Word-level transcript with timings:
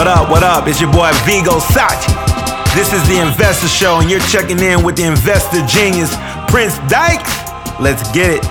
What 0.00 0.06
up, 0.06 0.30
what 0.30 0.42
up? 0.42 0.66
It's 0.66 0.80
your 0.80 0.90
boy 0.90 1.10
Vigo 1.26 1.58
Sachi. 1.58 2.74
This 2.74 2.92
is 2.92 3.06
the 3.06 3.20
Investor 3.20 3.68
Show, 3.68 3.98
and 3.98 4.10
you're 4.10 4.20
checking 4.20 4.58
in 4.58 4.82
with 4.82 4.96
the 4.96 5.04
investor 5.04 5.60
genius, 5.66 6.14
Prince 6.48 6.78
Dykes. 6.88 7.50
Let's 7.80 8.10
get 8.12 8.30
it. 8.30 8.42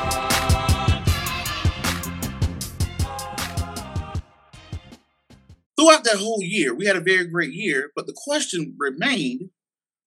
Throughout 5.76 6.04
that 6.04 6.18
whole 6.20 6.44
year, 6.44 6.76
we 6.76 6.86
had 6.86 6.98
a 6.98 7.02
very 7.02 7.26
great 7.26 7.54
year, 7.54 7.92
but 7.96 8.06
the 8.06 8.14
question 8.16 8.76
remained, 8.78 9.50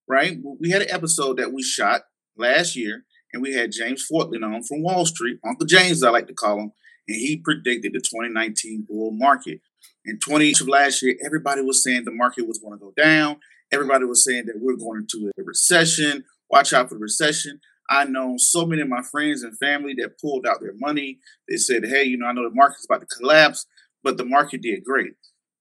right? 0.07 0.39
We 0.61 0.71
had 0.71 0.83
an 0.83 0.91
episode 0.91 1.39
that 1.39 1.53
we 1.53 1.63
shot 1.63 2.03
last 2.37 2.77
year, 2.77 3.05
and 3.33 3.43
we 3.43 3.55
had 3.55 3.73
James 3.73 4.07
Foytlin 4.11 4.45
on 4.45 4.63
from 4.63 4.83
Wall 4.83 5.07
Street, 5.07 5.39
Uncle 5.47 5.67
James, 5.67 6.03
I 6.03 6.11
like 6.11 6.27
to 6.29 6.35
call 6.35 6.59
him, 6.59 6.73
and 7.09 7.17
he 7.17 7.39
predicted 7.39 7.93
the 7.93 8.01
2019 8.01 8.87
bull 8.89 9.11
market. 9.13 9.61
In 10.05 10.19
20 10.19 10.53
of 10.53 10.69
last 10.69 11.03
year, 11.03 11.17
everybody 11.25 11.63
was 11.63 11.83
saying 11.83 12.05
the 12.05 12.11
market 12.11 12.47
was 12.47 12.59
going 12.59 12.79
to 12.79 12.85
go 12.85 12.93
down. 12.97 13.39
Everybody 13.71 14.05
was 14.05 14.25
saying 14.25 14.47
that 14.47 14.57
we're 14.61 14.77
going 14.77 15.03
into 15.03 15.31
a 15.39 15.43
recession. 15.43 16.25
Watch 16.51 16.73
out 16.73 16.89
for 16.89 16.97
the 16.97 17.01
recession. 17.01 17.61
I 17.89 18.05
know 18.05 18.35
so 18.37 18.67
many 18.67 18.83
of 18.83 18.89
my 18.89 19.03
friends 19.03 19.43
and 19.43 19.57
family 19.59 19.95
that 19.99 20.19
pulled 20.21 20.47
out 20.47 20.61
their 20.61 20.75
money. 20.77 21.19
They 21.49 21.57
said, 21.57 21.85
"Hey, 21.85 22.05
you 22.05 22.17
know, 22.17 22.27
I 22.27 22.33
know 22.33 22.49
the 22.49 22.55
market's 22.55 22.85
about 22.85 23.01
to 23.01 23.17
collapse, 23.17 23.67
but 24.03 24.17
the 24.17 24.25
market 24.25 24.63
did 24.63 24.85
great." 24.85 25.15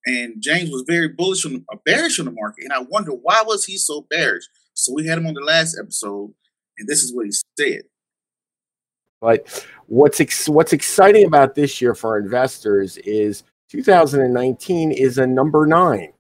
And 0.06 0.42
James 0.42 0.72
was 0.72 0.84
very 0.88 1.10
bullish 1.10 1.46
on, 1.46 1.64
uh, 1.72 1.78
bearish 1.86 2.20
on 2.20 2.26
the 2.26 2.32
market, 2.32 2.64
and 2.64 2.74
I 2.74 2.80
wonder 2.80 3.12
why 3.12 3.44
was 3.46 3.66
he 3.66 3.78
so 3.78 4.08
bearish. 4.10 4.46
So 4.74 4.94
we 4.94 5.06
had 5.06 5.18
him 5.18 5.28
on 5.28 5.34
the 5.34 5.42
last 5.42 5.78
episode, 5.80 6.34
and 6.82 6.90
this 6.90 7.04
is 7.04 7.14
what 7.14 7.26
he 7.26 7.32
said. 7.58 7.84
But 9.22 9.66
what's 9.86 10.20
ex- 10.20 10.50
what's 10.50 10.74
exciting 10.74 11.26
about 11.26 11.56
this 11.56 11.80
year 11.80 11.94
for 11.96 12.18
investors 12.18 12.98
is 12.98 13.44
2019 13.70 14.92
is 14.92 15.18
a 15.18 15.28
number 15.28 15.66
nine. 15.66 16.12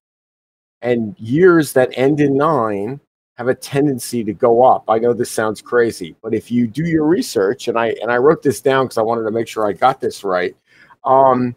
And 0.83 1.19
years 1.19 1.73
that 1.73 1.89
end 1.93 2.21
in 2.21 2.37
nine 2.37 2.99
have 3.37 3.47
a 3.47 3.55
tendency 3.55 4.23
to 4.23 4.33
go 4.33 4.63
up. 4.63 4.83
I 4.87 4.99
know 4.99 5.13
this 5.13 5.31
sounds 5.31 5.61
crazy, 5.61 6.15
but 6.21 6.33
if 6.33 6.51
you 6.51 6.67
do 6.67 6.85
your 6.85 7.05
research, 7.05 7.67
and 7.67 7.77
I 7.77 7.95
and 8.01 8.11
I 8.11 8.17
wrote 8.17 8.43
this 8.43 8.61
down 8.61 8.85
because 8.85 8.97
I 8.97 9.03
wanted 9.03 9.23
to 9.23 9.31
make 9.31 9.47
sure 9.47 9.67
I 9.67 9.73
got 9.73 9.99
this 9.99 10.23
right. 10.23 10.55
Um, 11.03 11.55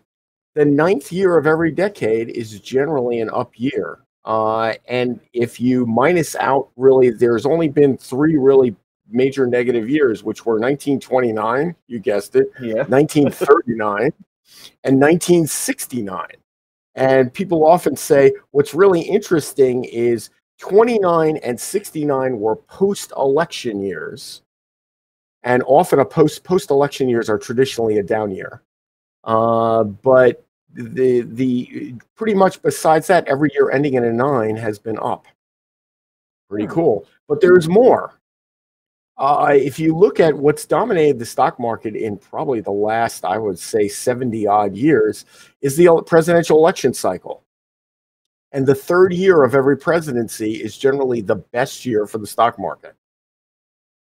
the 0.54 0.64
ninth 0.64 1.12
year 1.12 1.36
of 1.36 1.46
every 1.46 1.72
decade 1.72 2.30
is 2.30 2.58
generally 2.60 3.20
an 3.20 3.28
up 3.30 3.52
year. 3.56 3.98
Uh, 4.24 4.74
and 4.88 5.20
if 5.34 5.60
you 5.60 5.84
minus 5.84 6.34
out, 6.36 6.70
really, 6.76 7.10
there's 7.10 7.44
only 7.44 7.68
been 7.68 7.98
three 7.98 8.36
really 8.36 8.74
major 9.10 9.46
negative 9.46 9.88
years, 9.88 10.22
which 10.24 10.44
were 10.46 10.54
1929, 10.54 11.74
you 11.86 11.98
guessed 11.98 12.36
it, 12.36 12.50
Yeah. 12.60 12.84
1939, 12.88 14.12
and 14.84 15.00
1969. 15.00 16.26
And 16.96 17.32
people 17.32 17.66
often 17.66 17.96
say 17.96 18.32
what's 18.52 18.72
really 18.74 19.00
interesting 19.00 19.84
is 19.84 20.30
29 20.58 21.38
and 21.38 21.58
69 21.60 22.38
were 22.38 22.56
post 22.56 23.12
election 23.16 23.80
years. 23.82 24.42
And 25.42 25.62
often 25.66 25.98
a 25.98 26.04
post 26.04 26.44
post 26.44 26.70
election 26.70 27.08
years 27.08 27.28
are 27.28 27.38
traditionally 27.38 27.98
a 27.98 28.02
down 28.02 28.30
year. 28.30 28.62
Uh, 29.24 29.84
but 29.84 30.44
the 30.72 31.20
the 31.22 31.94
pretty 32.16 32.34
much 32.34 32.62
besides 32.62 33.06
that, 33.08 33.26
every 33.28 33.50
year 33.54 33.70
ending 33.70 33.94
in 33.94 34.04
a 34.04 34.12
nine 34.12 34.56
has 34.56 34.78
been 34.78 34.98
up. 35.00 35.26
Pretty 36.48 36.66
cool. 36.66 37.06
But 37.28 37.40
there's 37.40 37.68
more. 37.68 38.14
Uh, 39.16 39.52
if 39.54 39.78
you 39.78 39.96
look 39.96 40.18
at 40.18 40.36
what's 40.36 40.66
dominated 40.66 41.18
the 41.18 41.26
stock 41.26 41.60
market 41.60 41.94
in 41.94 42.16
probably 42.16 42.60
the 42.60 42.70
last, 42.70 43.24
I 43.24 43.38
would 43.38 43.58
say, 43.58 43.86
70 43.86 44.46
odd 44.46 44.76
years, 44.76 45.24
is 45.60 45.76
the 45.76 46.02
presidential 46.06 46.58
election 46.58 46.92
cycle. 46.92 47.44
And 48.50 48.66
the 48.66 48.74
third 48.74 49.12
year 49.12 49.44
of 49.44 49.54
every 49.54 49.76
presidency 49.76 50.54
is 50.54 50.76
generally 50.76 51.20
the 51.20 51.36
best 51.36 51.86
year 51.86 52.06
for 52.06 52.18
the 52.18 52.26
stock 52.26 52.58
market. 52.58 52.94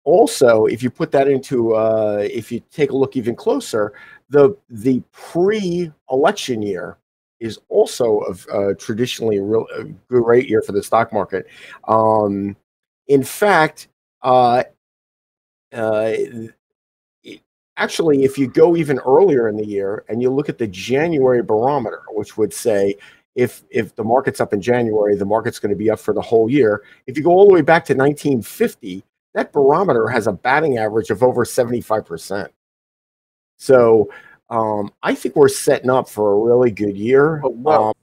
Also, 0.05 0.67
if 0.67 0.83
you 0.83 0.91
put 0.91 1.11
that 1.13 1.29
into, 1.29 1.75
uh, 1.75 2.27
if 2.29 2.51
you 2.51 2.61
take 2.71 2.91
a 2.91 2.97
look 2.97 3.17
even 3.17 3.37
closer, 3.37 3.93
the 4.29 4.57
the 4.69 5.03
pre-election 5.13 6.63
year 6.63 6.97
is 7.39 7.59
also 7.69 8.23
a, 8.23 8.71
a 8.71 8.75
traditionally 8.75 9.39
a 9.39 9.85
great 10.09 10.49
year 10.49 10.63
for 10.63 10.73
the 10.73 10.83
stock 10.83 11.13
market. 11.13 11.47
Um, 11.87 12.57
in 13.09 13.23
fact, 13.23 13.89
uh, 14.23 14.63
uh, 15.73 16.13
actually, 17.77 18.25
if 18.25 18.39
you 18.39 18.47
go 18.47 18.77
even 18.77 18.99
earlier 19.01 19.49
in 19.49 19.57
the 19.57 19.67
year 19.67 20.05
and 20.09 20.23
you 20.23 20.31
look 20.31 20.49
at 20.49 20.59
the 20.59 20.67
January 20.67 21.43
barometer, 21.43 22.03
which 22.11 22.37
would 22.37 22.53
say 22.53 22.97
if 23.35 23.63
if 23.71 23.95
the 23.97 24.05
market's 24.05 24.41
up 24.41 24.53
in 24.53 24.61
January, 24.61 25.17
the 25.17 25.25
market's 25.25 25.59
going 25.59 25.71
to 25.71 25.77
be 25.77 25.91
up 25.91 25.99
for 25.99 26.13
the 26.15 26.21
whole 26.21 26.51
year. 26.51 26.83
If 27.07 27.17
you 27.17 27.25
go 27.25 27.31
all 27.31 27.47
the 27.47 27.55
way 27.55 27.63
back 27.63 27.85
to 27.87 27.95
1950, 27.95 29.03
that 29.35 29.53
barometer 29.53 30.09
has 30.09 30.27
a 30.27 30.33
batting 30.33 30.79
average 30.79 31.11
of 31.11 31.23
over 31.23 31.45
75 31.45 32.05
percent. 32.05 32.53
So 33.57 34.11
um, 34.51 34.93
I 35.03 35.15
think 35.15 35.37
we're 35.37 35.49
setting 35.49 35.91
up 35.91 36.09
for 36.09 36.33
a 36.33 36.39
really 36.39 36.71
good 36.71 36.97
year. 36.97 37.41
Oh, 37.45 37.51
wow. 37.51 37.89
Um, 37.89 37.95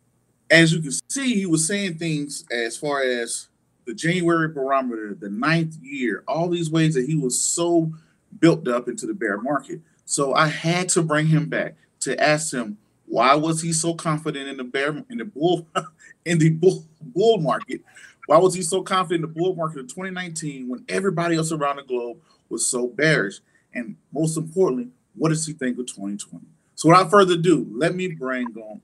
As 0.49 0.71
you 0.71 0.81
can 0.81 0.91
see, 1.09 1.35
he 1.35 1.45
was 1.45 1.67
saying 1.67 1.95
things 1.95 2.45
as 2.51 2.77
far 2.77 3.01
as 3.01 3.49
the 3.87 3.93
January 3.93 4.49
barometer, 4.49 5.15
the 5.15 5.29
ninth 5.29 5.77
year, 5.81 6.23
all 6.27 6.49
these 6.49 6.69
ways 6.69 6.93
that 6.93 7.05
he 7.05 7.15
was 7.15 7.39
so 7.39 7.91
built 8.39 8.67
up 8.67 8.89
into 8.89 9.07
the 9.07 9.13
bear 9.13 9.41
market. 9.41 9.79
So 10.05 10.35
I 10.35 10.47
had 10.47 10.89
to 10.89 11.01
bring 11.01 11.27
him 11.27 11.47
back 11.47 11.75
to 12.01 12.21
ask 12.21 12.53
him 12.53 12.77
why 13.07 13.33
was 13.35 13.61
he 13.61 13.71
so 13.71 13.93
confident 13.93 14.49
in 14.49 14.57
the 14.57 14.65
bear 14.65 14.89
in 15.09 15.17
the 15.17 15.25
bull 15.25 15.65
in 16.25 16.37
the 16.37 16.49
bull, 16.49 16.85
bull 17.01 17.37
market? 17.37 17.81
Why 18.25 18.37
was 18.37 18.53
he 18.53 18.61
so 18.61 18.83
confident 18.83 19.23
in 19.23 19.33
the 19.33 19.39
bull 19.39 19.55
market 19.55 19.79
of 19.79 19.87
2019 19.87 20.67
when 20.67 20.83
everybody 20.89 21.37
else 21.37 21.53
around 21.53 21.77
the 21.77 21.83
globe 21.83 22.17
was 22.49 22.67
so 22.67 22.87
bearish? 22.87 23.39
And 23.73 23.95
most 24.11 24.35
importantly, 24.35 24.89
what 25.15 25.29
does 25.29 25.47
he 25.47 25.53
think 25.53 25.79
of 25.79 25.85
2020? 25.87 26.45
So 26.75 26.89
without 26.89 27.09
further 27.09 27.35
ado, 27.35 27.65
let 27.71 27.95
me 27.95 28.09
bring 28.09 28.47
on 28.57 28.81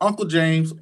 Uncle 0.00 0.26
James. 0.26 0.72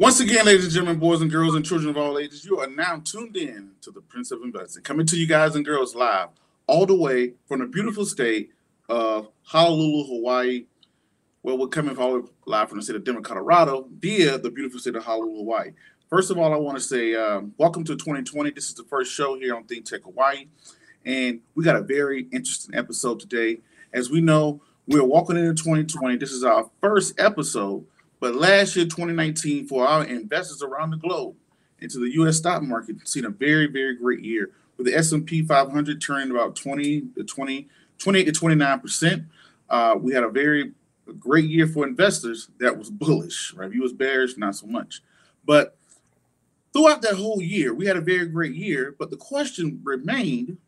Once 0.00 0.20
again, 0.20 0.46
ladies 0.46 0.62
and 0.62 0.72
gentlemen, 0.72 0.96
boys 0.96 1.20
and 1.20 1.28
girls, 1.28 1.56
and 1.56 1.64
children 1.64 1.90
of 1.90 1.96
all 1.96 2.20
ages, 2.20 2.44
you 2.44 2.60
are 2.60 2.68
now 2.68 3.02
tuned 3.04 3.36
in 3.36 3.72
to 3.80 3.90
the 3.90 4.00
Prince 4.00 4.30
of 4.30 4.40
Investing, 4.44 4.80
coming 4.84 5.04
to 5.04 5.16
you 5.16 5.26
guys 5.26 5.56
and 5.56 5.64
girls 5.64 5.96
live 5.96 6.28
all 6.68 6.86
the 6.86 6.94
way 6.94 7.32
from 7.48 7.58
the 7.58 7.66
beautiful 7.66 8.06
state 8.06 8.52
of 8.88 9.26
Honolulu, 9.42 10.06
Hawaii. 10.06 10.66
Well, 11.42 11.58
we're 11.58 11.66
coming 11.66 11.98
all 11.98 12.30
live 12.46 12.68
from 12.68 12.78
the 12.78 12.84
state 12.84 12.94
of 12.94 13.02
Denver, 13.02 13.22
Colorado, 13.22 13.88
via 13.98 14.38
the 14.38 14.52
beautiful 14.52 14.78
state 14.78 14.94
of 14.94 15.04
Honolulu, 15.04 15.38
Hawaii. 15.38 15.72
First 16.08 16.30
of 16.30 16.38
all, 16.38 16.54
I 16.54 16.56
want 16.58 16.78
to 16.78 16.84
say 16.84 17.16
um, 17.16 17.52
welcome 17.58 17.82
to 17.82 17.96
2020. 17.96 18.52
This 18.52 18.68
is 18.68 18.74
the 18.74 18.84
first 18.84 19.12
show 19.12 19.36
here 19.36 19.56
on 19.56 19.64
Think 19.64 19.84
Tech 19.84 20.04
Hawaii, 20.04 20.46
and 21.04 21.40
we 21.56 21.64
got 21.64 21.74
a 21.74 21.82
very 21.82 22.28
interesting 22.30 22.76
episode 22.76 23.18
today. 23.18 23.62
As 23.92 24.10
we 24.10 24.20
know, 24.20 24.60
we're 24.86 25.02
walking 25.02 25.36
into 25.36 25.60
2020. 25.60 26.18
This 26.18 26.30
is 26.30 26.44
our 26.44 26.70
first 26.80 27.18
episode 27.18 27.84
but 28.20 28.34
last 28.34 28.74
year, 28.76 28.84
2019, 28.84 29.66
for 29.66 29.86
our 29.86 30.04
investors 30.04 30.62
around 30.62 30.90
the 30.90 30.96
globe 30.96 31.36
into 31.80 31.98
the 31.98 32.12
U.S. 32.14 32.36
stock 32.36 32.62
market, 32.62 33.06
seen 33.06 33.24
a 33.24 33.30
very, 33.30 33.66
very 33.66 33.96
great 33.96 34.24
year 34.24 34.50
with 34.76 34.86
the 34.86 34.94
S&P 34.94 35.42
500 35.42 36.00
turning 36.00 36.30
about 36.30 36.56
20 36.56 37.02
to 37.16 37.24
20, 37.24 37.68
28 37.98 38.24
to 38.24 38.32
29 38.32 38.80
percent. 38.80 39.22
Uh, 39.68 39.96
we 40.00 40.12
had 40.14 40.24
a 40.24 40.28
very 40.28 40.72
great 41.18 41.46
year 41.46 41.66
for 41.66 41.86
investors 41.86 42.48
that 42.58 42.76
was 42.76 42.90
bullish, 42.90 43.54
right? 43.54 43.68
If 43.68 43.74
you 43.74 43.82
was 43.82 43.92
bearish, 43.92 44.36
not 44.36 44.54
so 44.54 44.66
much. 44.66 45.02
But 45.44 45.76
throughout 46.72 47.02
that 47.02 47.14
whole 47.14 47.40
year, 47.40 47.74
we 47.74 47.86
had 47.86 47.96
a 47.96 48.00
very 48.00 48.26
great 48.26 48.54
year. 48.54 48.94
But 48.98 49.10
the 49.10 49.16
question 49.16 49.80
remained, 49.84 50.58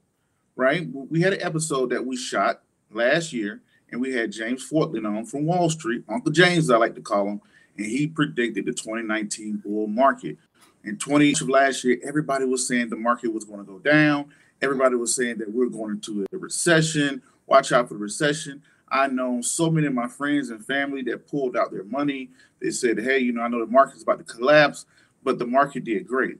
right? 0.56 0.86
We 0.92 1.20
had 1.20 1.32
an 1.32 1.42
episode 1.42 1.90
that 1.90 2.04
we 2.04 2.16
shot 2.16 2.62
last 2.90 3.32
year, 3.32 3.62
and 3.90 4.00
we 4.00 4.12
had 4.12 4.32
James 4.32 4.68
Foytlin 4.68 5.06
on 5.06 5.26
from 5.26 5.46
Wall 5.46 5.70
Street, 5.70 6.04
Uncle 6.08 6.32
James, 6.32 6.70
I 6.70 6.76
like 6.76 6.94
to 6.94 7.00
call 7.00 7.26
him, 7.26 7.40
and 7.76 7.86
he 7.86 8.06
predicted 8.06 8.66
the 8.66 8.72
2019 8.72 9.56
bull 9.64 9.86
market. 9.86 10.38
In 10.84 10.96
20 10.96 11.32
of 11.32 11.48
last 11.48 11.84
year, 11.84 11.98
everybody 12.02 12.44
was 12.44 12.66
saying 12.66 12.88
the 12.88 12.96
market 12.96 13.32
was 13.32 13.44
going 13.44 13.60
to 13.60 13.66
go 13.66 13.78
down. 13.78 14.32
Everybody 14.62 14.94
was 14.94 15.14
saying 15.14 15.38
that 15.38 15.52
we're 15.52 15.68
going 15.68 15.92
into 15.92 16.26
a 16.32 16.36
recession. 16.36 17.22
Watch 17.46 17.72
out 17.72 17.88
for 17.88 17.94
the 17.94 18.00
recession. 18.00 18.62
I 18.90 19.06
know 19.06 19.40
so 19.40 19.70
many 19.70 19.86
of 19.86 19.94
my 19.94 20.08
friends 20.08 20.50
and 20.50 20.64
family 20.64 21.02
that 21.02 21.28
pulled 21.28 21.56
out 21.56 21.70
their 21.70 21.84
money. 21.84 22.30
They 22.60 22.70
said, 22.70 22.98
"Hey, 22.98 23.18
you 23.18 23.32
know, 23.32 23.42
I 23.42 23.48
know 23.48 23.64
the 23.64 23.70
market's 23.70 24.02
about 24.02 24.18
to 24.18 24.24
collapse, 24.24 24.86
but 25.22 25.38
the 25.38 25.46
market 25.46 25.84
did 25.84 26.06
great." 26.06 26.38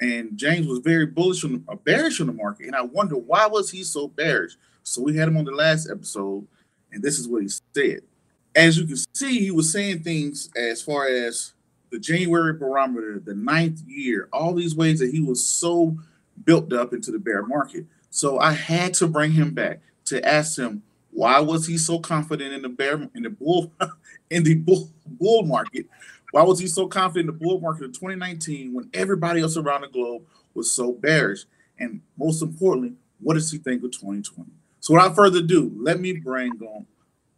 And 0.00 0.36
James 0.36 0.66
was 0.66 0.78
very 0.78 1.06
bullish 1.06 1.44
on, 1.44 1.64
uh, 1.66 1.74
bearish 1.74 2.20
on 2.20 2.28
the 2.28 2.32
market, 2.32 2.66
and 2.66 2.76
I 2.76 2.82
wonder 2.82 3.16
why 3.16 3.46
was 3.46 3.70
he 3.70 3.82
so 3.82 4.06
bearish. 4.06 4.56
So 4.84 5.02
we 5.02 5.16
had 5.16 5.28
him 5.28 5.36
on 5.36 5.44
the 5.44 5.50
last 5.50 5.90
episode, 5.90 6.46
and 6.92 7.02
this 7.02 7.18
is 7.18 7.28
what 7.28 7.42
he 7.42 7.48
said. 7.48 8.00
As 8.54 8.78
you 8.78 8.86
can 8.86 8.96
see, 9.14 9.40
he 9.40 9.50
was 9.50 9.72
saying 9.72 10.02
things 10.02 10.50
as 10.56 10.82
far 10.82 11.06
as 11.06 11.52
the 11.90 11.98
January 11.98 12.54
barometer, 12.54 13.18
the 13.18 13.34
ninth 13.34 13.82
year, 13.86 14.28
all 14.32 14.54
these 14.54 14.74
ways 14.74 14.98
that 15.00 15.10
he 15.10 15.20
was 15.20 15.44
so 15.44 15.96
built 16.44 16.72
up 16.72 16.92
into 16.92 17.10
the 17.10 17.18
bear 17.18 17.44
market. 17.44 17.86
So 18.10 18.38
I 18.38 18.52
had 18.52 18.94
to 18.94 19.06
bring 19.06 19.32
him 19.32 19.54
back 19.54 19.80
to 20.06 20.26
ask 20.26 20.58
him 20.58 20.82
why 21.10 21.40
was 21.40 21.66
he 21.66 21.78
so 21.78 21.98
confident 21.98 22.52
in 22.52 22.62
the 22.62 22.68
bear 22.68 22.94
in 23.14 23.22
the 23.22 23.30
bull 23.30 23.72
in 24.30 24.44
the 24.44 24.54
bull, 24.54 24.90
bull 25.06 25.42
market? 25.42 25.86
Why 26.30 26.42
was 26.42 26.58
he 26.58 26.66
so 26.66 26.86
confident 26.86 27.28
in 27.28 27.38
the 27.38 27.44
bull 27.44 27.60
market 27.60 27.84
of 27.84 27.92
2019 27.92 28.74
when 28.74 28.90
everybody 28.92 29.40
else 29.40 29.56
around 29.56 29.80
the 29.80 29.88
globe 29.88 30.22
was 30.54 30.70
so 30.70 30.92
bearish? 30.92 31.44
And 31.78 32.02
most 32.16 32.42
importantly, 32.42 32.94
what 33.20 33.34
does 33.34 33.50
he 33.50 33.58
think 33.58 33.82
of 33.82 33.92
2020? 33.92 34.50
So 34.88 34.94
without 34.94 35.14
further 35.14 35.40
ado, 35.40 35.70
let 35.78 36.00
me 36.00 36.14
bring 36.14 36.52
on 36.62 36.86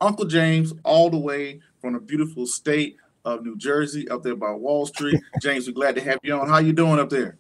Uncle 0.00 0.25
James 0.25 0.73
all 0.85 1.11
the 1.11 1.19
way 1.19 1.58
from 1.81 1.94
the 1.94 1.99
beautiful 1.99 2.47
state 2.47 2.97
of 3.25 3.43
New 3.44 3.56
Jersey 3.56 4.08
up 4.08 4.23
there 4.23 4.37
by 4.37 4.52
Wall 4.52 4.87
Street. 4.87 5.20
James, 5.43 5.67
we're 5.67 5.73
glad 5.73 5.97
to 5.97 6.00
have 6.00 6.20
you 6.23 6.32
on. 6.32 6.49
How 6.49 6.58
you 6.58 6.73
doing 6.73 7.00
up 7.00 7.11
there? 7.11 7.38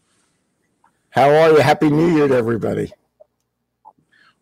How 1.10 1.30
are 1.30 1.52
you? 1.52 1.58
Happy 1.58 1.88
New 1.90 2.08
Year 2.08 2.26
to 2.26 2.34
everybody. 2.34 2.92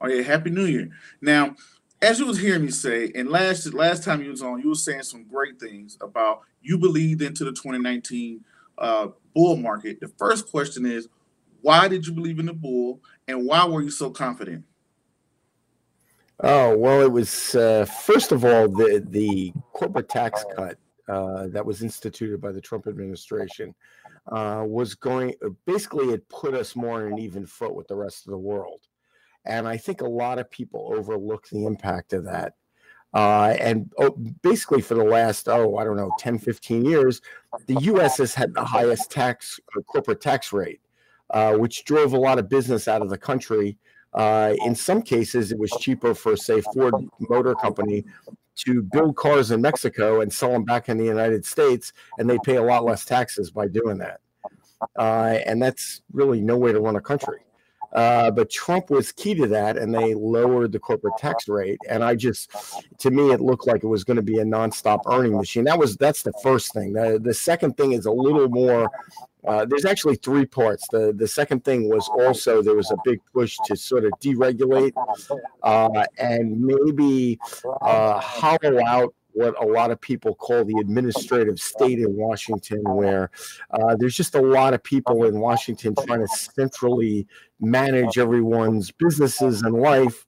Oh 0.00 0.08
yeah, 0.08 0.22
Happy 0.22 0.48
New 0.48 0.64
Year. 0.64 0.88
Now, 1.20 1.54
as 2.00 2.18
you 2.18 2.24
was 2.24 2.40
hearing 2.40 2.64
me 2.64 2.70
say, 2.70 3.12
and 3.14 3.28
last 3.28 3.74
last 3.74 4.04
time 4.04 4.22
you 4.22 4.30
was 4.30 4.40
on, 4.40 4.62
you 4.62 4.70
were 4.70 4.74
saying 4.74 5.02
some 5.02 5.24
great 5.24 5.60
things 5.60 5.98
about 6.00 6.44
you 6.62 6.78
believed 6.78 7.20
into 7.20 7.44
the 7.44 7.52
2019 7.52 8.42
uh, 8.78 9.08
bull 9.34 9.58
market. 9.58 10.00
The 10.00 10.08
first 10.16 10.50
question 10.50 10.86
is, 10.86 11.10
why 11.60 11.88
did 11.88 12.06
you 12.06 12.14
believe 12.14 12.38
in 12.38 12.46
the 12.46 12.54
bull, 12.54 13.02
and 13.26 13.44
why 13.44 13.66
were 13.66 13.82
you 13.82 13.90
so 13.90 14.08
confident? 14.08 14.64
Oh 16.40 16.76
well, 16.76 17.02
it 17.02 17.10
was 17.10 17.54
uh, 17.54 17.84
first 17.84 18.32
of 18.32 18.44
all 18.44 18.68
the 18.68 19.04
the 19.08 19.52
corporate 19.72 20.08
tax 20.08 20.44
cut 20.54 20.78
uh, 21.08 21.48
that 21.48 21.64
was 21.64 21.82
instituted 21.82 22.40
by 22.40 22.52
the 22.52 22.60
Trump 22.60 22.86
administration 22.86 23.74
uh, 24.30 24.62
was 24.66 24.94
going 24.94 25.34
basically 25.66 26.12
it 26.12 26.28
put 26.28 26.54
us 26.54 26.76
more 26.76 27.06
in 27.06 27.12
an 27.12 27.18
even 27.18 27.46
foot 27.46 27.74
with 27.74 27.88
the 27.88 27.96
rest 27.96 28.26
of 28.26 28.30
the 28.30 28.38
world. 28.38 28.86
And 29.44 29.66
I 29.66 29.76
think 29.76 30.00
a 30.00 30.08
lot 30.08 30.38
of 30.38 30.50
people 30.50 30.92
overlook 30.94 31.48
the 31.48 31.64
impact 31.64 32.12
of 32.12 32.24
that. 32.24 32.54
Uh, 33.14 33.54
and 33.58 33.90
oh, 33.98 34.10
basically, 34.42 34.82
for 34.82 34.94
the 34.94 35.04
last, 35.04 35.48
oh, 35.48 35.76
I 35.76 35.84
don't 35.84 35.96
know, 35.96 36.12
10, 36.18 36.38
15 36.38 36.84
years, 36.84 37.22
the 37.66 37.80
US 37.80 38.18
has 38.18 38.34
had 38.34 38.52
the 38.52 38.64
highest 38.64 39.10
tax, 39.10 39.58
uh, 39.76 39.80
corporate 39.82 40.20
tax 40.20 40.52
rate, 40.52 40.80
uh, 41.30 41.54
which 41.54 41.84
drove 41.84 42.12
a 42.12 42.18
lot 42.18 42.38
of 42.38 42.50
business 42.50 42.86
out 42.86 43.00
of 43.00 43.08
the 43.08 43.16
country. 43.16 43.78
Uh, 44.14 44.54
in 44.64 44.74
some 44.74 45.02
cases, 45.02 45.52
it 45.52 45.58
was 45.58 45.70
cheaper 45.80 46.14
for, 46.14 46.36
say, 46.36 46.60
Ford 46.60 46.94
Motor 47.28 47.54
Company 47.54 48.04
to 48.56 48.82
build 48.82 49.16
cars 49.16 49.50
in 49.50 49.60
Mexico 49.60 50.20
and 50.20 50.32
sell 50.32 50.52
them 50.52 50.64
back 50.64 50.88
in 50.88 50.98
the 50.98 51.04
United 51.04 51.44
States, 51.44 51.92
and 52.18 52.28
they 52.28 52.38
pay 52.44 52.56
a 52.56 52.62
lot 52.62 52.84
less 52.84 53.04
taxes 53.04 53.50
by 53.50 53.68
doing 53.68 53.98
that. 53.98 54.20
Uh, 54.96 55.38
and 55.46 55.62
that's 55.62 56.02
really 56.12 56.40
no 56.40 56.56
way 56.56 56.72
to 56.72 56.80
run 56.80 56.96
a 56.96 57.00
country. 57.00 57.38
Uh, 57.92 58.30
but 58.30 58.50
Trump 58.50 58.90
was 58.90 59.12
key 59.12 59.34
to 59.34 59.46
that, 59.46 59.76
and 59.76 59.94
they 59.94 60.14
lowered 60.14 60.72
the 60.72 60.78
corporate 60.78 61.16
tax 61.18 61.48
rate. 61.48 61.78
And 61.88 62.04
I 62.04 62.14
just, 62.14 62.50
to 62.98 63.10
me, 63.10 63.32
it 63.32 63.40
looked 63.40 63.66
like 63.66 63.82
it 63.82 63.86
was 63.86 64.04
going 64.04 64.16
to 64.16 64.22
be 64.22 64.38
a 64.38 64.44
nonstop 64.44 65.00
earning 65.06 65.36
machine. 65.36 65.64
That 65.64 65.78
was 65.78 65.96
that's 65.96 66.22
the 66.22 66.32
first 66.42 66.72
thing. 66.74 66.92
The 66.92 67.18
the 67.22 67.34
second 67.34 67.76
thing 67.76 67.92
is 67.92 68.06
a 68.06 68.12
little 68.12 68.48
more. 68.48 68.90
Uh, 69.46 69.64
there's 69.64 69.84
actually 69.84 70.16
three 70.16 70.44
parts. 70.44 70.86
The 70.90 71.14
the 71.16 71.28
second 71.28 71.64
thing 71.64 71.88
was 71.88 72.08
also 72.08 72.60
there 72.60 72.74
was 72.74 72.90
a 72.90 72.96
big 73.04 73.20
push 73.32 73.56
to 73.66 73.76
sort 73.76 74.04
of 74.04 74.12
deregulate 74.20 74.92
uh, 75.62 76.04
and 76.18 76.60
maybe 76.60 77.38
uh, 77.80 78.20
hollow 78.20 78.84
out 78.84 79.14
what 79.38 79.54
a 79.62 79.66
lot 79.66 79.92
of 79.92 80.00
people 80.00 80.34
call 80.34 80.64
the 80.64 80.78
administrative 80.80 81.60
state 81.60 82.00
in 82.00 82.16
Washington, 82.16 82.82
where 82.82 83.30
uh, 83.70 83.94
there's 83.96 84.16
just 84.16 84.34
a 84.34 84.42
lot 84.42 84.74
of 84.74 84.82
people 84.82 85.24
in 85.24 85.38
Washington 85.38 85.94
trying 86.06 86.20
to 86.20 86.28
centrally 86.28 87.26
manage 87.60 88.18
everyone's 88.18 88.90
businesses 88.90 89.62
and 89.62 89.74
life. 89.74 90.26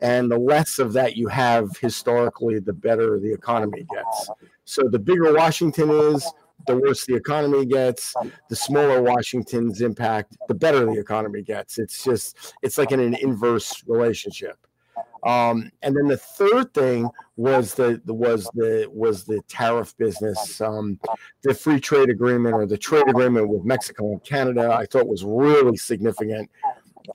And 0.00 0.30
the 0.30 0.38
less 0.38 0.78
of 0.78 0.92
that 0.92 1.16
you 1.16 1.26
have 1.28 1.76
historically, 1.78 2.60
the 2.60 2.72
better 2.72 3.18
the 3.18 3.32
economy 3.32 3.84
gets. 3.92 4.30
So 4.64 4.88
the 4.88 4.98
bigger 4.98 5.34
Washington 5.34 5.90
is, 5.90 6.24
the 6.68 6.76
worse 6.76 7.04
the 7.04 7.16
economy 7.16 7.66
gets. 7.66 8.14
The 8.48 8.56
smaller 8.56 9.02
Washington's 9.02 9.80
impact, 9.80 10.36
the 10.46 10.54
better 10.54 10.86
the 10.86 11.00
economy 11.00 11.42
gets. 11.42 11.78
It's 11.78 12.04
just, 12.04 12.54
it's 12.62 12.78
like 12.78 12.92
in 12.92 13.00
an 13.00 13.14
inverse 13.14 13.82
relationship. 13.88 14.56
Um, 15.22 15.70
and 15.82 15.96
then 15.96 16.08
the 16.08 16.16
third 16.16 16.74
thing 16.74 17.08
was 17.36 17.74
the 17.74 18.00
was 18.06 18.44
the 18.54 18.88
was 18.92 19.24
the 19.24 19.40
tariff 19.48 19.96
business, 19.96 20.60
um, 20.60 20.98
the 21.42 21.54
free 21.54 21.80
trade 21.80 22.10
agreement 22.10 22.54
or 22.54 22.66
the 22.66 22.78
trade 22.78 23.08
agreement 23.08 23.48
with 23.48 23.64
Mexico 23.64 24.12
and 24.12 24.24
Canada. 24.24 24.72
I 24.72 24.86
thought 24.86 25.06
was 25.06 25.24
really 25.24 25.76
significant. 25.76 26.50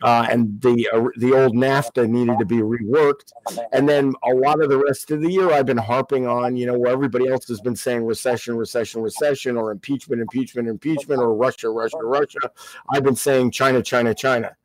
Uh, 0.01 0.27
and 0.29 0.61
the 0.61 0.87
uh, 0.93 1.05
the 1.17 1.33
old 1.33 1.55
NAFTA 1.55 2.09
needed 2.09 2.37
to 2.39 2.45
be 2.45 2.57
reworked. 2.57 3.31
And 3.71 3.87
then 3.87 4.13
a 4.23 4.33
lot 4.33 4.61
of 4.61 4.69
the 4.69 4.77
rest 4.77 5.11
of 5.11 5.21
the 5.21 5.31
year, 5.31 5.51
I've 5.51 5.65
been 5.65 5.77
harping 5.77 6.27
on, 6.27 6.57
you 6.57 6.65
know, 6.65 6.77
where 6.77 6.91
everybody 6.91 7.27
else 7.27 7.47
has 7.47 7.61
been 7.61 7.75
saying 7.75 8.03
recession, 8.03 8.57
recession, 8.57 9.01
recession, 9.01 9.55
or 9.55 9.71
impeachment, 9.71 10.21
impeachment, 10.21 10.67
impeachment, 10.67 11.21
or 11.21 11.33
Russia, 11.33 11.69
Russia, 11.69 11.97
Russia. 12.01 12.51
I've 12.89 13.03
been 13.03 13.15
saying 13.15 13.51
China, 13.51 13.81
China, 13.81 14.13
China. 14.13 14.55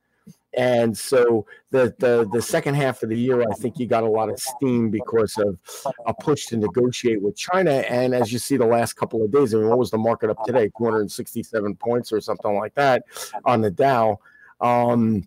And 0.54 0.96
so 0.96 1.46
the, 1.70 1.94
the 1.98 2.28
the 2.30 2.42
second 2.42 2.74
half 2.74 3.02
of 3.02 3.08
the 3.08 3.18
year, 3.18 3.42
I 3.42 3.54
think 3.54 3.78
you 3.78 3.86
got 3.86 4.02
a 4.02 4.08
lot 4.08 4.28
of 4.28 4.38
steam 4.38 4.90
because 4.90 5.36
of 5.38 5.58
a 6.06 6.12
push 6.12 6.46
to 6.46 6.56
negotiate 6.56 7.22
with 7.22 7.36
China. 7.36 7.70
And 7.70 8.14
as 8.14 8.32
you 8.32 8.38
see, 8.38 8.56
the 8.56 8.66
last 8.66 8.94
couple 8.94 9.24
of 9.24 9.30
days, 9.32 9.54
I 9.54 9.58
mean, 9.58 9.68
what 9.68 9.78
was 9.78 9.90
the 9.90 9.98
market 9.98 10.30
up 10.30 10.44
today? 10.44 10.70
267 10.76 11.76
points 11.76 12.12
or 12.12 12.20
something 12.20 12.54
like 12.54 12.74
that 12.74 13.04
on 13.44 13.62
the 13.62 13.70
Dow. 13.70 14.18
Um, 14.60 15.26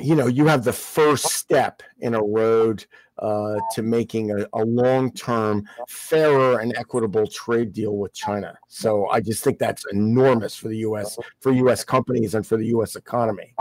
you 0.00 0.14
know, 0.14 0.26
you 0.26 0.46
have 0.46 0.64
the 0.64 0.72
first 0.72 1.26
step 1.26 1.82
in 2.00 2.14
a 2.14 2.22
road 2.22 2.84
uh, 3.18 3.56
to 3.72 3.82
making 3.82 4.30
a, 4.30 4.46
a 4.52 4.64
long 4.64 5.12
term, 5.12 5.68
fairer, 5.88 6.60
and 6.60 6.76
equitable 6.76 7.26
trade 7.26 7.72
deal 7.72 7.96
with 7.96 8.14
China. 8.14 8.56
So 8.68 9.08
I 9.08 9.20
just 9.20 9.42
think 9.42 9.58
that's 9.58 9.84
enormous 9.92 10.54
for 10.54 10.68
the 10.68 10.78
U.S. 10.78 11.18
for 11.40 11.52
U.S. 11.52 11.84
companies 11.84 12.34
and 12.34 12.46
for 12.46 12.56
the 12.56 12.66
U.S. 12.66 12.96
economy. 12.96 13.54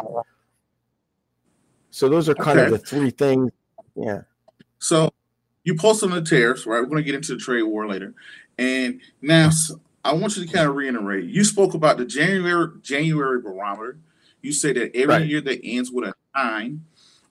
So 1.97 2.07
those 2.07 2.29
are 2.29 2.35
kind 2.35 2.59
okay. 2.59 2.67
of 2.67 2.71
the 2.73 2.77
three 2.77 3.09
things. 3.09 3.51
Yeah. 3.95 4.21
So 4.77 5.11
you 5.63 5.73
post 5.73 6.03
on 6.03 6.11
the 6.11 6.21
tariffs, 6.21 6.67
right? 6.67 6.79
We're 6.79 6.85
going 6.85 6.97
to 6.97 7.03
get 7.03 7.15
into 7.15 7.33
the 7.33 7.39
trade 7.39 7.63
war 7.63 7.87
later. 7.87 8.13
And 8.59 9.01
now 9.19 9.49
I 10.05 10.13
want 10.13 10.37
you 10.37 10.45
to 10.45 10.53
kind 10.53 10.69
of 10.69 10.75
reiterate. 10.75 11.25
You 11.25 11.43
spoke 11.43 11.73
about 11.73 11.97
the 11.97 12.05
January 12.05 12.67
January 12.83 13.41
barometer. 13.41 13.97
You 14.43 14.53
say 14.53 14.73
that 14.73 14.95
every 14.95 15.07
right. 15.07 15.25
year 15.25 15.41
that 15.41 15.59
ends 15.63 15.89
with 15.89 16.09
a 16.09 16.13
nine, 16.35 16.85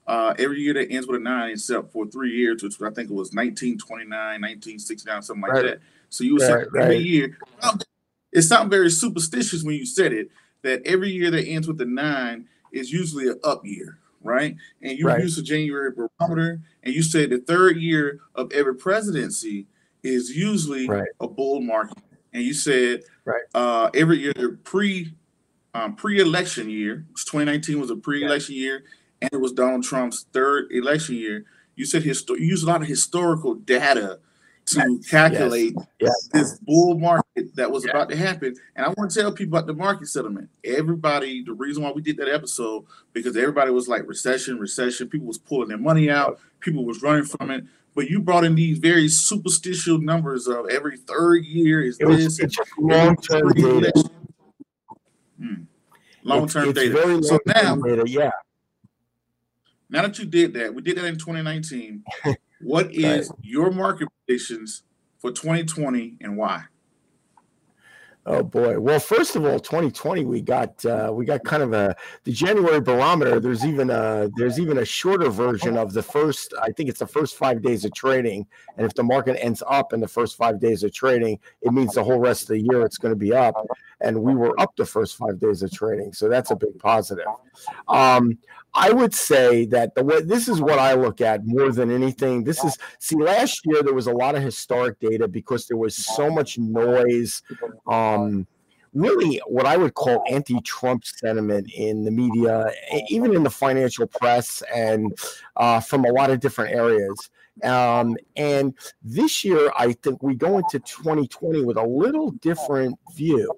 uh, 0.05 0.33
every 0.37 0.59
year 0.59 0.73
that 0.73 0.91
ends 0.91 1.07
with 1.07 1.21
a 1.21 1.23
nine, 1.23 1.51
except 1.51 1.93
for 1.93 2.05
three 2.05 2.35
years, 2.35 2.61
which 2.61 2.73
I 2.81 2.89
think 2.89 3.09
it 3.09 3.13
was 3.13 3.31
1929, 3.31 4.09
1969, 4.11 5.21
something 5.21 5.41
like 5.43 5.51
right. 5.53 5.63
that. 5.63 5.79
So 6.09 6.25
you 6.25 6.33
would 6.33 6.41
right, 6.41 6.67
every 6.77 6.97
year. 6.97 7.37
It 8.33 8.41
sounds 8.41 8.69
very 8.69 8.91
superstitious 8.91 9.63
when 9.63 9.75
you 9.75 9.85
said 9.85 10.11
it 10.11 10.29
that 10.63 10.85
every 10.85 11.11
year 11.11 11.31
that 11.31 11.47
ends 11.47 11.69
with 11.69 11.79
a 11.79 11.85
nine 11.85 12.49
is 12.73 12.91
usually 12.91 13.29
an 13.29 13.39
up 13.45 13.65
year, 13.65 13.97
right? 14.23 14.55
And 14.81 14.97
you 14.97 15.07
right. 15.07 15.21
use 15.21 15.35
the 15.35 15.41
January 15.41 15.91
barometer, 15.91 16.61
and 16.83 16.93
you 16.93 17.03
said 17.03 17.29
the 17.29 17.39
third 17.39 17.77
year 17.77 18.19
of 18.35 18.51
every 18.51 18.75
presidency 18.75 19.67
is 20.03 20.35
usually 20.35 20.87
right. 20.87 21.07
a 21.19 21.27
bull 21.27 21.61
market. 21.61 21.97
And 22.33 22.43
you 22.43 22.53
said 22.53 23.03
right. 23.25 23.43
uh, 23.55 23.89
every 23.93 24.19
year 24.19 24.59
pre 24.63 25.13
um, 25.73 25.95
pre-election 25.95 26.69
year, 26.69 27.05
2019 27.15 27.79
was 27.79 27.91
a 27.91 27.95
pre-election 27.95 28.55
yeah. 28.55 28.61
year, 28.61 28.83
and 29.21 29.29
it 29.31 29.37
was 29.37 29.51
Donald 29.51 29.83
Trump's 29.83 30.25
third 30.33 30.71
election 30.71 31.15
year. 31.15 31.45
You 31.75 31.85
said 31.85 32.03
histo- 32.03 32.39
you 32.39 32.45
use 32.45 32.63
a 32.63 32.67
lot 32.67 32.81
of 32.81 32.87
historical 32.87 33.53
data 33.53 34.19
to 34.67 34.99
calculate 35.09 35.73
Yes. 35.99 36.29
this 36.33 36.59
bull 36.59 36.97
market 36.99 37.55
that 37.55 37.69
was 37.71 37.85
about 37.85 38.09
to 38.09 38.15
happen. 38.15 38.55
And 38.75 38.85
I 38.85 38.89
want 38.97 39.09
to 39.11 39.19
tell 39.21 39.31
people 39.31 39.57
about 39.57 39.67
the 39.67 39.73
market 39.73 40.07
settlement. 40.07 40.49
Everybody, 40.63 41.43
the 41.43 41.53
reason 41.53 41.83
why 41.83 41.91
we 41.91 42.01
did 42.01 42.17
that 42.17 42.27
episode 42.29 42.85
because 43.13 43.35
everybody 43.37 43.71
was 43.71 43.87
like 43.87 44.07
recession, 44.07 44.59
recession. 44.59 45.07
People 45.09 45.27
was 45.27 45.37
pulling 45.37 45.69
their 45.69 45.77
money 45.77 46.09
out. 46.09 46.39
People 46.59 46.85
was 46.85 47.01
running 47.01 47.23
from 47.25 47.51
it. 47.51 47.63
But 47.95 48.09
you 48.09 48.19
brought 48.19 48.43
in 48.43 48.53
these 48.55 48.77
very 48.77 49.07
superstitious 49.09 49.99
numbers 49.99 50.47
of 50.47 50.67
every 50.69 50.97
third 50.97 51.45
year 51.45 51.81
is 51.81 51.97
It 51.99 52.05
was 52.05 52.37
this. 52.37 52.55
long-term 52.77 53.49
data. 53.53 53.91
Hmm. 55.41 55.53
Long 56.23 56.47
term 56.47 56.73
data. 56.73 56.91
very 56.93 57.23
so 57.23 57.39
now, 57.45 57.75
data. 57.77 58.03
Yeah. 58.05 58.31
now 59.89 60.01
that 60.03 60.19
you 60.19 60.25
did 60.25 60.53
that, 60.55 60.73
we 60.73 60.81
did 60.81 60.97
that 60.97 61.05
in 61.05 61.15
2019. 61.17 62.03
what 62.61 62.93
is 62.93 63.31
your 63.41 63.71
market 63.71 64.07
predictions 64.25 64.83
for 65.19 65.31
2020 65.31 66.17
and 66.21 66.37
why? 66.37 66.65
Oh 68.29 68.43
boy. 68.43 68.77
Well, 68.77 68.99
first 68.99 69.37
of 69.37 69.45
all, 69.45 69.57
2020 69.57 70.25
we 70.25 70.41
got 70.41 70.83
uh, 70.85 71.11
we 71.13 71.23
got 71.23 71.45
kind 71.45 71.63
of 71.63 71.71
a 71.71 71.95
the 72.25 72.33
January 72.33 72.81
barometer. 72.81 73.39
There's 73.39 73.65
even 73.65 73.89
a 73.89 74.29
there's 74.35 74.59
even 74.59 74.79
a 74.79 74.85
shorter 74.85 75.29
version 75.29 75.77
of 75.77 75.93
the 75.93 76.03
first. 76.03 76.53
I 76.61 76.73
think 76.73 76.89
it's 76.89 76.99
the 76.99 77.07
first 77.07 77.37
five 77.37 77.61
days 77.61 77.85
of 77.85 77.93
trading, 77.93 78.45
and 78.75 78.85
if 78.85 78.93
the 78.95 79.03
market 79.03 79.41
ends 79.41 79.63
up 79.65 79.93
in 79.93 80.01
the 80.01 80.09
first 80.09 80.35
five 80.35 80.59
days 80.59 80.83
of 80.83 80.93
trading, 80.93 81.39
it 81.61 81.71
means 81.71 81.93
the 81.93 82.03
whole 82.03 82.19
rest 82.19 82.43
of 82.43 82.47
the 82.49 82.59
year 82.59 82.81
it's 82.81 82.97
going 82.97 83.13
to 83.13 83.17
be 83.17 83.31
up. 83.31 83.55
And 84.01 84.21
we 84.21 84.35
were 84.35 84.59
up 84.59 84.75
the 84.75 84.85
first 84.85 85.15
five 85.15 85.39
days 85.39 85.63
of 85.63 85.71
trading, 85.71 86.11
so 86.11 86.27
that's 86.27 86.51
a 86.51 86.55
big 86.57 86.77
positive. 86.79 87.27
Um, 87.87 88.37
I 88.77 88.91
would 88.91 89.13
say 89.13 89.65
that 89.67 89.95
the 89.95 90.03
way 90.03 90.21
this 90.21 90.47
is 90.47 90.61
what 90.61 90.77
I 90.77 90.93
look 90.93 91.19
at 91.19 91.45
more 91.45 91.71
than 91.71 91.89
anything. 91.89 92.43
This 92.43 92.63
is 92.63 92.77
see 92.99 93.15
last 93.15 93.61
year 93.65 93.81
there 93.81 93.95
was 93.95 94.05
a 94.05 94.13
lot 94.13 94.35
of 94.35 94.43
historic 94.43 94.99
data 94.99 95.27
because 95.27 95.65
there 95.65 95.77
was 95.77 95.95
so 95.95 96.29
much 96.29 96.59
noise. 96.59 97.41
Um, 97.87 98.45
really, 98.93 99.41
what 99.47 99.65
I 99.65 99.77
would 99.77 99.95
call 99.95 100.23
anti-Trump 100.29 101.05
sentiment 101.05 101.71
in 101.73 102.05
the 102.05 102.11
media, 102.11 102.71
even 103.09 103.33
in 103.33 103.41
the 103.41 103.49
financial 103.49 104.05
press, 104.05 104.61
and 104.73 105.17
uh, 105.55 105.79
from 105.79 106.05
a 106.05 106.11
lot 106.11 106.29
of 106.29 106.39
different 106.39 106.75
areas. 106.75 107.31
Um, 107.63 108.15
and 108.35 108.75
this 109.01 109.43
year, 109.43 109.71
I 109.75 109.93
think 109.93 110.21
we 110.21 110.35
go 110.35 110.59
into 110.59 110.77
2020 110.77 111.65
with 111.65 111.77
a 111.77 111.83
little 111.83 112.29
different 112.29 112.99
view. 113.15 113.51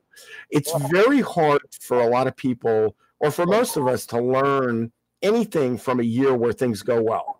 It's 0.49 0.73
very 0.89 1.19
hard 1.19 1.61
for 1.81 1.99
a 1.99 2.07
lot 2.07 2.27
of 2.27 2.37
people, 2.37 2.95
or 3.19 3.31
for 3.31 3.45
most 3.45 3.75
of 3.75 3.85
us, 3.85 4.05
to 4.07 4.21
learn 4.21 4.93
anything 5.21 5.77
from 5.77 5.99
a 5.99 6.03
year 6.03 6.33
where 6.33 6.53
things 6.53 6.81
go 6.81 7.01
well. 7.01 7.39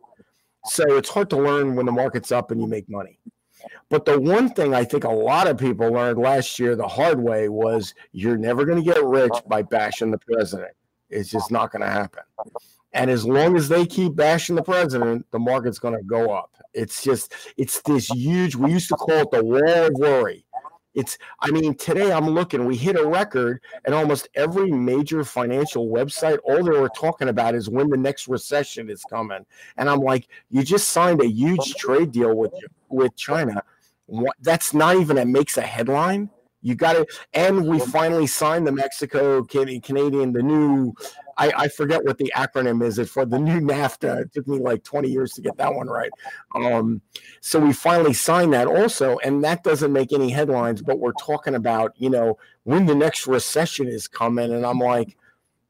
So 0.65 0.83
it's 0.97 1.09
hard 1.09 1.29
to 1.31 1.37
learn 1.37 1.75
when 1.75 1.85
the 1.85 1.91
market's 1.91 2.31
up 2.31 2.51
and 2.51 2.61
you 2.61 2.67
make 2.67 2.89
money. 2.89 3.19
But 3.89 4.05
the 4.05 4.19
one 4.19 4.49
thing 4.49 4.73
I 4.73 4.83
think 4.83 5.03
a 5.03 5.09
lot 5.09 5.47
of 5.47 5.57
people 5.57 5.91
learned 5.91 6.19
last 6.19 6.59
year 6.59 6.75
the 6.75 6.87
hard 6.87 7.19
way 7.19 7.49
was 7.49 7.93
you're 8.11 8.37
never 8.37 8.65
going 8.65 8.77
to 8.77 8.83
get 8.83 9.03
rich 9.03 9.33
by 9.47 9.63
bashing 9.63 10.11
the 10.11 10.19
president. 10.19 10.71
It's 11.09 11.29
just 11.29 11.51
not 11.51 11.71
going 11.71 11.81
to 11.81 11.89
happen. 11.89 12.23
And 12.93 13.09
as 13.09 13.25
long 13.25 13.55
as 13.55 13.69
they 13.69 13.85
keep 13.85 14.15
bashing 14.15 14.55
the 14.55 14.63
president, 14.63 15.25
the 15.31 15.39
market's 15.39 15.79
going 15.79 15.95
to 15.95 16.03
go 16.03 16.31
up. 16.31 16.51
It's 16.73 17.03
just, 17.03 17.33
it's 17.57 17.81
this 17.81 18.07
huge, 18.09 18.55
we 18.55 18.71
used 18.71 18.89
to 18.89 18.95
call 18.95 19.21
it 19.21 19.31
the 19.31 19.43
wall 19.43 19.87
of 19.87 19.93
worry. 19.93 20.45
It's, 20.95 21.17
I 21.39 21.51
mean, 21.51 21.75
today 21.75 22.11
I'm 22.11 22.29
looking, 22.29 22.65
we 22.65 22.75
hit 22.75 22.97
a 22.97 23.05
record, 23.05 23.61
and 23.85 23.93
almost 23.93 24.27
every 24.35 24.71
major 24.71 25.23
financial 25.23 25.87
website, 25.87 26.39
all 26.43 26.63
they 26.63 26.77
were 26.77 26.89
talking 26.89 27.29
about 27.29 27.55
is 27.55 27.69
when 27.69 27.89
the 27.89 27.97
next 27.97 28.27
recession 28.27 28.89
is 28.89 29.03
coming. 29.03 29.45
And 29.77 29.89
I'm 29.89 30.01
like, 30.01 30.27
you 30.49 30.63
just 30.63 30.89
signed 30.89 31.21
a 31.21 31.27
huge 31.27 31.75
trade 31.75 32.11
deal 32.11 32.35
with 32.35 32.53
with 32.89 33.15
China. 33.15 33.63
What, 34.07 34.35
that's 34.41 34.73
not 34.73 34.95
even 34.95 35.17
that 35.17 35.27
makes 35.27 35.57
a 35.57 35.61
headline. 35.61 36.31
You 36.61 36.75
got 36.75 36.95
it. 36.97 37.07
And 37.33 37.67
we 37.67 37.79
finally 37.79 38.27
signed 38.27 38.67
the 38.67 38.71
Mexico 38.71 39.43
Canadian, 39.43 40.33
the 40.33 40.41
new, 40.41 40.93
I, 41.39 41.53
I 41.55 41.67
forget 41.69 42.03
what 42.03 42.17
the 42.17 42.31
acronym 42.35 42.83
is. 42.83 42.99
For 43.09 43.25
the 43.25 43.39
new 43.39 43.61
NAFTA. 43.61 44.23
It 44.23 44.33
took 44.33 44.47
me 44.47 44.59
like 44.59 44.83
20 44.83 45.09
years 45.09 45.31
to 45.33 45.41
get 45.41 45.57
that 45.57 45.73
one 45.73 45.87
right. 45.87 46.11
Um, 46.53 47.01
so 47.39 47.59
we 47.59 47.71
finally 47.71 48.13
signed 48.13 48.53
that 48.53 48.67
also. 48.67 49.17
And 49.19 49.43
that 49.45 49.63
doesn't 49.63 49.93
make 49.93 50.11
any 50.11 50.29
headlines, 50.29 50.81
but 50.81 50.99
we're 50.99 51.13
talking 51.13 51.55
about, 51.55 51.93
you 51.95 52.09
know, 52.09 52.37
when 52.63 52.85
the 52.85 52.95
next 52.95 53.25
recession 53.25 53.87
is 53.87 54.07
coming. 54.07 54.53
And 54.53 54.65
I'm 54.65 54.79
like, 54.79 55.17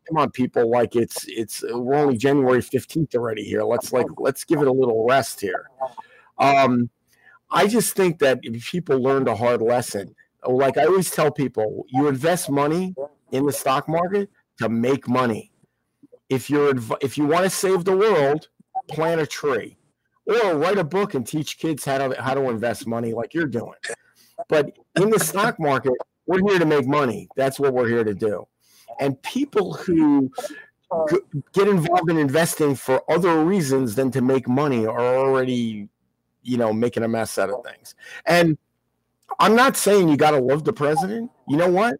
come 0.07 0.17
on, 0.17 0.31
people, 0.31 0.69
like 0.69 0.95
it's, 0.95 1.25
it's, 1.27 1.63
we're 1.69 1.95
only 1.95 2.17
January 2.17 2.61
15th 2.61 3.13
already 3.15 3.43
here. 3.43 3.63
Let's 3.63 3.93
like, 3.93 4.07
let's 4.17 4.43
give 4.43 4.61
it 4.61 4.67
a 4.67 4.73
little 4.73 5.05
rest 5.07 5.39
here. 5.39 5.69
Um, 6.39 6.89
I 7.51 7.67
just 7.67 7.95
think 7.95 8.19
that 8.19 8.39
if 8.41 8.71
people 8.71 9.01
learned 9.01 9.27
a 9.27 9.35
hard 9.35 9.61
lesson, 9.61 10.15
like 10.47 10.77
I 10.77 10.85
always 10.85 11.11
tell 11.11 11.31
people, 11.31 11.85
you 11.89 12.07
invest 12.07 12.49
money 12.49 12.95
in 13.31 13.45
the 13.45 13.53
stock 13.53 13.87
market 13.87 14.29
to 14.59 14.69
make 14.69 15.07
money. 15.07 15.48
If 16.29 16.49
you're 16.49 16.73
if 17.01 17.17
you 17.17 17.25
want 17.25 17.43
to 17.43 17.49
save 17.49 17.85
the 17.85 17.95
world, 17.95 18.49
plant 18.89 19.21
a 19.21 19.27
tree, 19.27 19.77
or 20.25 20.57
write 20.57 20.77
a 20.77 20.83
book 20.83 21.13
and 21.13 21.25
teach 21.25 21.57
kids 21.57 21.85
how 21.85 22.07
to 22.07 22.21
how 22.21 22.33
to 22.33 22.49
invest 22.49 22.87
money 22.87 23.13
like 23.13 23.33
you're 23.33 23.47
doing. 23.47 23.79
But 24.47 24.77
in 24.95 25.09
the 25.09 25.19
stock 25.19 25.59
market, 25.59 25.93
we're 26.25 26.47
here 26.47 26.59
to 26.59 26.65
make 26.65 26.87
money. 26.87 27.27
That's 27.35 27.59
what 27.59 27.73
we're 27.73 27.87
here 27.87 28.03
to 28.03 28.13
do. 28.13 28.47
And 28.99 29.21
people 29.23 29.73
who 29.73 30.31
get 31.53 31.67
involved 31.67 32.09
in 32.09 32.17
investing 32.17 32.75
for 32.75 33.01
other 33.11 33.43
reasons 33.43 33.95
than 33.95 34.11
to 34.11 34.21
make 34.21 34.47
money 34.47 34.85
are 34.87 35.17
already 35.17 35.89
you 36.43 36.57
know, 36.57 36.73
making 36.73 37.03
a 37.03 37.07
mess 37.07 37.37
out 37.37 37.49
of 37.49 37.63
things. 37.63 37.95
And 38.25 38.57
I'm 39.39 39.55
not 39.55 39.77
saying 39.77 40.09
you 40.09 40.17
got 40.17 40.31
to 40.31 40.39
love 40.39 40.63
the 40.63 40.73
president. 40.73 41.31
You 41.47 41.57
know 41.57 41.69
what? 41.69 41.95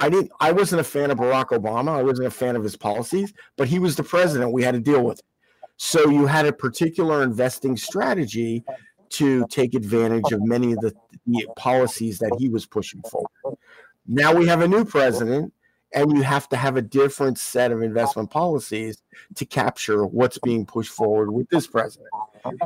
I 0.00 0.08
didn't. 0.08 0.30
I 0.40 0.52
wasn't 0.52 0.80
a 0.80 0.84
fan 0.84 1.10
of 1.10 1.18
Barack 1.18 1.46
Obama. 1.46 1.90
I 1.90 2.02
wasn't 2.02 2.28
a 2.28 2.30
fan 2.30 2.56
of 2.56 2.62
his 2.62 2.76
policies, 2.76 3.32
but 3.56 3.68
he 3.68 3.78
was 3.78 3.96
the 3.96 4.04
president. 4.04 4.52
We 4.52 4.62
had 4.62 4.74
to 4.74 4.80
deal 4.80 5.02
with 5.02 5.18
it. 5.18 5.24
So 5.76 6.08
you 6.08 6.26
had 6.26 6.46
a 6.46 6.52
particular 6.52 7.22
investing 7.22 7.76
strategy 7.76 8.64
to 9.10 9.46
take 9.48 9.74
advantage 9.74 10.32
of 10.32 10.42
many 10.42 10.72
of 10.72 10.80
the, 10.80 10.92
the 11.26 11.46
policies 11.56 12.18
that 12.18 12.36
he 12.38 12.48
was 12.48 12.66
pushing 12.66 13.00
forward. 13.02 13.58
Now 14.06 14.34
we 14.34 14.46
have 14.46 14.60
a 14.60 14.68
new 14.68 14.84
president, 14.84 15.52
and 15.94 16.12
you 16.12 16.22
have 16.22 16.48
to 16.50 16.56
have 16.56 16.76
a 16.76 16.82
different 16.82 17.38
set 17.38 17.72
of 17.72 17.82
investment 17.82 18.30
policies 18.30 19.02
to 19.34 19.46
capture 19.46 20.04
what's 20.04 20.38
being 20.38 20.66
pushed 20.66 20.92
forward 20.92 21.30
with 21.30 21.48
this 21.50 21.66
president. 21.66 22.08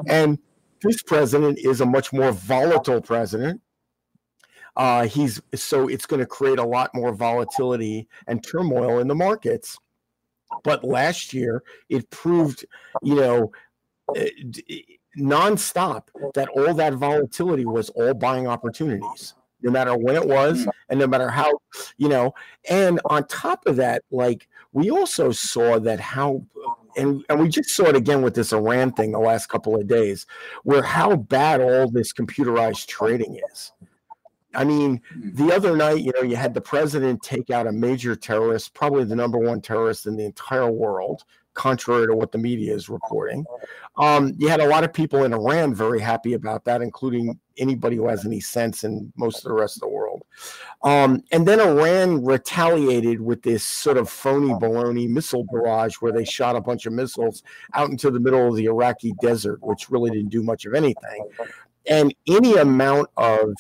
And 0.07 0.39
this 0.83 1.03
president 1.03 1.59
is 1.59 1.81
a 1.81 1.87
much 1.87 2.13
more 2.13 2.33
volatile 2.33 3.01
president. 3.01 3.61
Uh, 4.77 5.07
he's 5.07 5.41
so 5.55 5.89
it's 5.89 6.07
going 6.07 6.21
to 6.21 6.27
create 6.27 6.59
a 6.59 6.65
lot 6.65 6.91
more 6.95 7.13
volatility 7.13 8.09
and 8.27 8.43
turmoil 8.43 8.99
in 8.99 9.09
the 9.09 9.15
markets. 9.15 9.79
But 10.65 10.85
last 10.85 11.33
year, 11.33 11.63
it 11.89 12.09
proved, 12.11 12.65
you 13.03 13.15
know, 13.15 13.53
d- 14.51 14.99
nonstop 15.19 16.05
that 16.35 16.49
all 16.51 16.75
that 16.75 16.95
volatility 16.95 17.65
was 17.65 17.91
all 17.91 18.15
buying 18.15 18.47
opportunities, 18.47 19.35
no 19.63 19.71
matter 19.71 19.97
when 19.97 20.17
it 20.17 20.27
was, 20.27 20.67
and 20.89 21.01
no 21.01 21.07
matter 21.07 21.31
how, 21.31 21.59
you 21.97 22.09
know. 22.09 22.35
And 22.69 23.01
on 23.07 23.27
top 23.27 23.67
of 23.67 23.77
that, 23.77 24.03
like 24.11 24.49
we 24.73 24.91
also 24.91 25.33
saw 25.33 25.79
that 25.81 26.01
how 26.01 26.43
and, 26.97 27.25
and 27.29 27.41
we 27.41 27.49
just 27.49 27.71
saw 27.71 27.87
it 27.87 27.97
again 27.97 28.23
with 28.23 28.35
this 28.35 28.53
Iran 28.53 28.93
thing 28.93 29.13
the 29.13 29.19
last 29.19 29.49
couple 29.49 29.75
of 29.75 29.87
days, 29.87 30.27
where 30.65 30.83
how 30.83 31.17
bad 31.17 31.61
all 31.61 31.91
this 31.91 32.13
computerized 32.13 32.87
trading 32.87 33.41
is. 33.51 33.73
I 34.55 34.65
mean, 34.65 35.01
the 35.17 35.53
other 35.53 35.77
night, 35.77 36.03
you 36.03 36.13
know, 36.15 36.23
you 36.23 36.37
had 36.37 36.55
the 36.55 36.61
president 36.61 37.23
take 37.23 37.51
out 37.51 37.67
a 37.67 37.73
major 37.73 38.15
terrorist, 38.15 38.75
probably 38.75 39.05
the 39.05 39.17
number 39.17 39.39
one 39.39 39.61
terrorist 39.61 40.07
in 40.07 40.17
the 40.17 40.25
entire 40.25 40.71
world, 40.71 41.25
contrary 41.55 42.07
to 42.07 42.15
what 42.15 42.33
the 42.33 42.39
media 42.39 42.75
is 42.75 42.89
reporting. 42.89 43.45
Um, 43.97 44.35
you 44.39 44.49
had 44.49 44.61
a 44.61 44.69
lot 44.69 44.85
of 44.85 44.93
people 44.93 45.25
in 45.25 45.35
Iran 45.35 45.75
very 45.75 46.01
happy 46.01 46.33
about 46.33 46.65
that, 46.65 46.81
including 46.81 47.39
anybody 47.59 47.97
who 47.97 48.09
has 48.09 48.25
any 48.25 48.41
sense 48.41 48.85
in 48.85 49.13
most 49.17 49.39
of 49.39 49.45
the 49.45 49.53
rest 49.53 49.77
of 49.77 49.81
the 49.81 49.89
world. 49.89 50.23
Um, 50.83 51.23
and 51.31 51.47
then 51.47 51.61
Iran 51.61 52.25
retaliated 52.25 53.21
with 53.21 53.43
this 53.43 53.63
sort 53.65 53.99
of 53.99 54.09
phony 54.09 54.55
baloney 54.55 55.09
missile 55.09 55.45
barrage 55.53 55.97
where 55.97 56.13
they 56.13 56.25
shot 56.25 56.57
a 56.57 56.61
bunch 56.61 56.87
of 56.87 56.95
missiles 56.95 57.43
out 57.75 57.91
into 57.91 58.11
the 58.11 58.21
middle 58.21 58.49
of 58.49 58.57
the 58.57 58.65
Iraqi 58.65 59.13
desert, 59.21 59.59
which 59.63 59.91
really 59.91 60.11
didn't 60.11 60.31
do 60.31 60.43
much 60.43 60.65
of 60.65 60.75
anything. 60.75 61.29
And 61.89 62.15
any 62.29 62.55
amount 62.55 63.09
of 63.17 63.53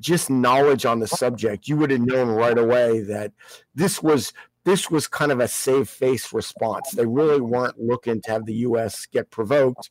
just 0.00 0.30
knowledge 0.30 0.84
on 0.86 1.00
the 1.00 1.08
subject, 1.08 1.68
you 1.68 1.76
would 1.76 1.90
have 1.90 2.00
known 2.00 2.28
right 2.28 2.58
away 2.58 3.00
that 3.00 3.32
this 3.74 4.02
was 4.02 4.32
this 4.64 4.90
was 4.90 5.06
kind 5.08 5.32
of 5.32 5.40
a 5.40 5.48
save 5.48 5.88
face 5.88 6.32
response. 6.32 6.90
They 6.90 7.06
really 7.06 7.40
weren't 7.40 7.80
looking 7.80 8.20
to 8.22 8.30
have 8.30 8.44
the 8.44 8.54
U.S. 8.54 9.06
get 9.06 9.30
provoked, 9.30 9.90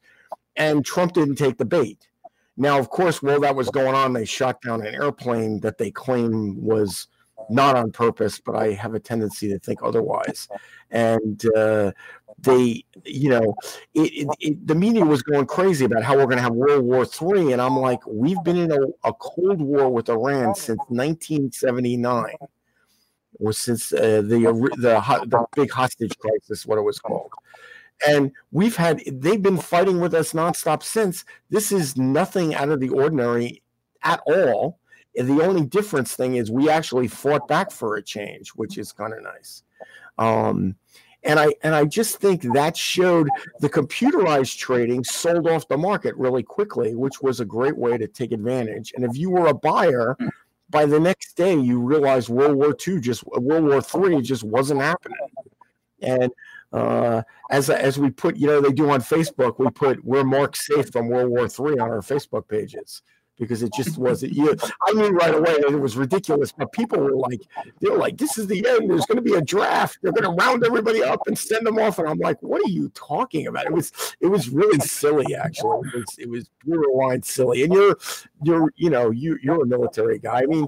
and 0.55 0.85
Trump 0.85 1.13
didn't 1.13 1.35
take 1.35 1.57
the 1.57 1.65
bait. 1.65 2.07
Now, 2.57 2.79
of 2.79 2.89
course, 2.89 3.21
while 3.21 3.39
that 3.41 3.55
was 3.55 3.69
going 3.69 3.95
on, 3.95 4.13
they 4.13 4.25
shot 4.25 4.61
down 4.61 4.85
an 4.85 4.93
airplane 4.93 5.59
that 5.61 5.77
they 5.77 5.91
claim 5.91 6.61
was 6.61 7.07
not 7.49 7.75
on 7.75 7.91
purpose, 7.91 8.39
but 8.39 8.55
I 8.55 8.73
have 8.73 8.93
a 8.93 8.99
tendency 8.99 9.49
to 9.49 9.59
think 9.59 9.79
otherwise. 9.83 10.47
And 10.89 11.43
uh, 11.55 11.91
they, 12.39 12.83
you 13.03 13.29
know, 13.29 13.55
it, 13.93 14.13
it, 14.13 14.27
it, 14.39 14.67
the 14.67 14.75
media 14.75 15.03
was 15.03 15.23
going 15.23 15.45
crazy 15.47 15.85
about 15.85 16.03
how 16.03 16.15
we're 16.15 16.25
going 16.25 16.37
to 16.37 16.43
have 16.43 16.53
World 16.53 16.83
War 16.83 17.03
III, 17.03 17.53
and 17.53 17.61
I'm 17.61 17.77
like, 17.77 17.99
we've 18.05 18.41
been 18.43 18.57
in 18.57 18.71
a, 18.71 18.79
a 19.03 19.13
Cold 19.13 19.59
War 19.59 19.89
with 19.89 20.09
Iran 20.09 20.53
since 20.53 20.79
1979, 20.87 22.35
or 23.39 23.53
since 23.53 23.91
uh, 23.91 24.21
the, 24.23 24.69
the 24.77 25.25
the 25.27 25.45
big 25.55 25.71
hostage 25.71 26.17
crisis, 26.19 26.65
what 26.65 26.77
it 26.77 26.83
was 26.83 26.99
called. 26.99 27.31
And 28.07 28.31
we've 28.51 28.75
had 28.75 29.01
they've 29.11 29.41
been 29.41 29.57
fighting 29.57 29.99
with 29.99 30.13
us 30.13 30.33
nonstop 30.33 30.83
since. 30.83 31.25
This 31.49 31.71
is 31.71 31.97
nothing 31.97 32.53
out 32.53 32.69
of 32.69 32.79
the 32.79 32.89
ordinary 32.89 33.63
at 34.03 34.21
all. 34.27 34.79
The 35.15 35.41
only 35.41 35.65
difference 35.65 36.15
thing 36.15 36.35
is 36.35 36.51
we 36.51 36.69
actually 36.69 37.07
fought 37.07 37.47
back 37.47 37.71
for 37.71 37.95
a 37.95 38.03
change, 38.03 38.49
which 38.49 38.77
is 38.77 38.91
kind 38.91 39.13
of 39.13 39.23
nice. 39.23 39.63
Um, 40.19 40.75
and 41.27 41.39
I 41.39 41.53
and 41.61 41.75
I 41.75 41.85
just 41.85 42.17
think 42.17 42.41
that 42.53 42.75
showed 42.75 43.29
the 43.59 43.69
computerized 43.69 44.57
trading 44.57 45.03
sold 45.03 45.47
off 45.47 45.67
the 45.67 45.77
market 45.77 46.15
really 46.15 46.41
quickly, 46.41 46.95
which 46.95 47.21
was 47.21 47.39
a 47.39 47.45
great 47.45 47.77
way 47.77 47.97
to 47.97 48.07
take 48.07 48.31
advantage. 48.31 48.93
And 48.95 49.03
if 49.03 49.17
you 49.17 49.29
were 49.29 49.47
a 49.47 49.53
buyer, 49.53 50.17
by 50.69 50.85
the 50.85 50.99
next 50.99 51.35
day 51.35 51.53
you 51.53 51.79
realized 51.79 52.29
World 52.29 52.55
War 52.55 52.75
II 52.87 53.01
just 53.01 53.25
World 53.27 53.65
War 53.65 54.07
III 54.09 54.21
just 54.21 54.43
wasn't 54.43 54.81
happening. 54.81 55.17
And 56.01 56.31
uh, 56.71 57.23
as 57.51 57.69
as 57.69 57.99
we 57.99 58.09
put, 58.09 58.37
you 58.37 58.47
know, 58.47 58.61
they 58.61 58.71
do 58.71 58.89
on 58.89 59.01
Facebook, 59.01 59.59
we 59.59 59.69
put 59.69 60.03
we're 60.05 60.23
marked 60.23 60.57
safe 60.57 60.91
from 60.91 61.09
World 61.09 61.29
War 61.29 61.43
III 61.43 61.79
on 61.79 61.89
our 61.89 62.01
Facebook 62.01 62.47
pages 62.47 63.01
because 63.37 63.61
it 63.63 63.71
just 63.73 63.97
wasn't 63.97 64.33
you. 64.33 64.55
I 64.87 64.93
mean, 64.93 65.13
right 65.13 65.33
away 65.33 65.57
that 65.57 65.71
it 65.71 65.79
was 65.79 65.95
ridiculous, 65.95 66.51
but 66.51 66.71
people 66.71 66.99
were 66.99 67.15
like, 67.15 67.41
they 67.79 67.89
were 67.89 67.97
like, 67.97 68.17
"This 68.17 68.37
is 68.37 68.47
the 68.47 68.67
end. 68.67 68.89
There's 68.89 69.05
going 69.05 69.17
to 69.17 69.21
be 69.21 69.33
a 69.33 69.41
draft. 69.41 69.99
They're 70.01 70.11
going 70.11 70.23
to 70.23 70.43
round 70.43 70.65
everybody 70.65 71.03
up 71.03 71.21
and 71.27 71.37
send 71.37 71.65
them 71.65 71.77
off." 71.77 71.99
And 71.99 72.07
I'm 72.07 72.19
like, 72.19 72.41
"What 72.41 72.61
are 72.65 72.69
you 72.69 72.89
talking 72.89 73.47
about?" 73.47 73.65
It 73.65 73.73
was 73.73 73.91
it 74.19 74.27
was 74.27 74.49
really 74.49 74.79
silly, 74.79 75.35
actually. 75.35 75.89
It 75.89 75.95
was 75.95 76.15
it 76.19 76.29
was 76.29 76.49
borderline 76.65 77.21
silly. 77.21 77.63
And 77.63 77.73
you're 77.73 77.97
you're 78.43 78.73
you 78.75 78.89
know 78.89 79.11
you 79.11 79.37
you're 79.41 79.63
a 79.63 79.67
military 79.67 80.19
guy. 80.19 80.39
I 80.39 80.45
mean, 80.45 80.67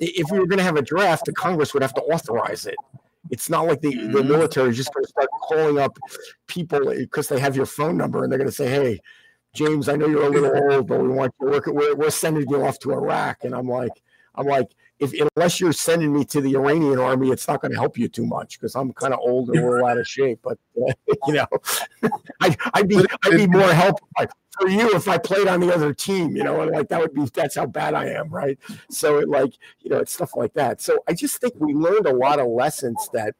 if 0.00 0.30
we 0.30 0.38
were 0.38 0.46
going 0.46 0.58
to 0.58 0.64
have 0.64 0.76
a 0.76 0.82
draft, 0.82 1.26
the 1.26 1.32
Congress 1.32 1.74
would 1.74 1.82
have 1.82 1.94
to 1.94 2.02
authorize 2.02 2.66
it. 2.66 2.76
It's 3.30 3.50
not 3.50 3.66
like 3.66 3.80
the, 3.80 3.90
the 3.90 4.20
mm-hmm. 4.20 4.28
military 4.28 4.70
is 4.70 4.76
just 4.76 4.94
going 4.94 5.04
to 5.04 5.10
start 5.10 5.28
calling 5.42 5.78
up 5.78 5.98
people 6.46 6.94
because 6.94 7.28
they 7.28 7.40
have 7.40 7.56
your 7.56 7.66
phone 7.66 7.96
number 7.96 8.22
and 8.22 8.30
they're 8.30 8.38
going 8.38 8.48
to 8.48 8.54
say, 8.54 8.68
"Hey, 8.68 9.00
James, 9.56 9.88
I 9.88 9.96
know 9.96 10.06
you're 10.06 10.26
a 10.26 10.30
little 10.30 10.72
old, 10.72 10.86
but 10.86 11.00
we 11.00 11.08
want 11.08 11.34
you 11.40 11.46
to 11.46 11.52
work. 11.52 11.66
We're, 11.66 11.96
we're 11.96 12.10
sending 12.10 12.48
you 12.48 12.64
off 12.64 12.78
to 12.80 12.92
Iraq." 12.92 13.44
And 13.44 13.54
I'm 13.54 13.68
like, 13.68 14.02
I'm 14.34 14.46
like, 14.46 14.68
if 14.98 15.12
unless 15.36 15.60
you're 15.60 15.72
sending 15.72 16.12
me 16.12 16.24
to 16.26 16.40
the 16.40 16.54
Iranian 16.54 16.98
army, 16.98 17.30
it's 17.30 17.48
not 17.48 17.60
going 17.60 17.72
to 17.72 17.78
help 17.78 17.98
you 17.98 18.08
too 18.08 18.26
much 18.26 18.58
because 18.58 18.74
I'm 18.74 18.92
kind 18.92 19.12
of 19.12 19.20
old 19.20 19.50
and 19.50 19.62
little 19.62 19.86
out 19.86 19.98
of 19.98 20.06
shape. 20.06 20.40
But 20.42 20.58
uh, 20.76 20.92
you 21.26 21.34
know, 21.34 21.46
I, 22.40 22.56
would 22.76 22.88
be 22.88 23.04
I'd 23.24 23.36
be 23.36 23.46
more 23.46 23.72
helpful 23.72 24.08
for 24.58 24.68
you 24.68 24.94
if 24.94 25.08
I 25.08 25.18
played 25.18 25.48
on 25.48 25.60
the 25.60 25.74
other 25.74 25.92
team. 25.92 26.36
You 26.36 26.44
know, 26.44 26.60
and 26.62 26.70
like 26.70 26.88
that 26.88 27.00
would 27.00 27.14
be 27.14 27.26
that's 27.32 27.56
how 27.56 27.66
bad 27.66 27.94
I 27.94 28.06
am, 28.10 28.28
right? 28.30 28.58
So 28.90 29.18
it 29.18 29.28
like 29.28 29.54
you 29.80 29.90
know, 29.90 29.98
it's 29.98 30.12
stuff 30.12 30.36
like 30.36 30.54
that. 30.54 30.80
So 30.80 30.98
I 31.08 31.12
just 31.12 31.40
think 31.40 31.54
we 31.58 31.74
learned 31.74 32.06
a 32.06 32.14
lot 32.14 32.38
of 32.38 32.46
lessons 32.46 33.08
that 33.12 33.34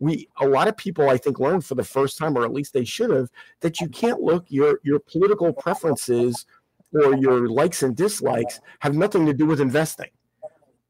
we 0.00 0.28
a 0.40 0.48
lot 0.48 0.66
of 0.66 0.76
people 0.76 1.08
I 1.08 1.18
think 1.18 1.38
learned 1.38 1.64
for 1.64 1.76
the 1.76 1.84
first 1.84 2.18
time, 2.18 2.36
or 2.36 2.44
at 2.44 2.52
least 2.52 2.72
they 2.72 2.84
should 2.84 3.10
have, 3.10 3.30
that 3.60 3.80
you 3.80 3.88
can't 3.88 4.20
look 4.20 4.46
your 4.48 4.80
your 4.82 4.98
political 4.98 5.52
preferences 5.52 6.46
or 6.92 7.14
your 7.16 7.48
likes 7.48 7.84
and 7.84 7.94
dislikes 7.94 8.60
have 8.80 8.96
nothing 8.96 9.24
to 9.26 9.32
do 9.32 9.46
with 9.46 9.60
investing 9.60 10.08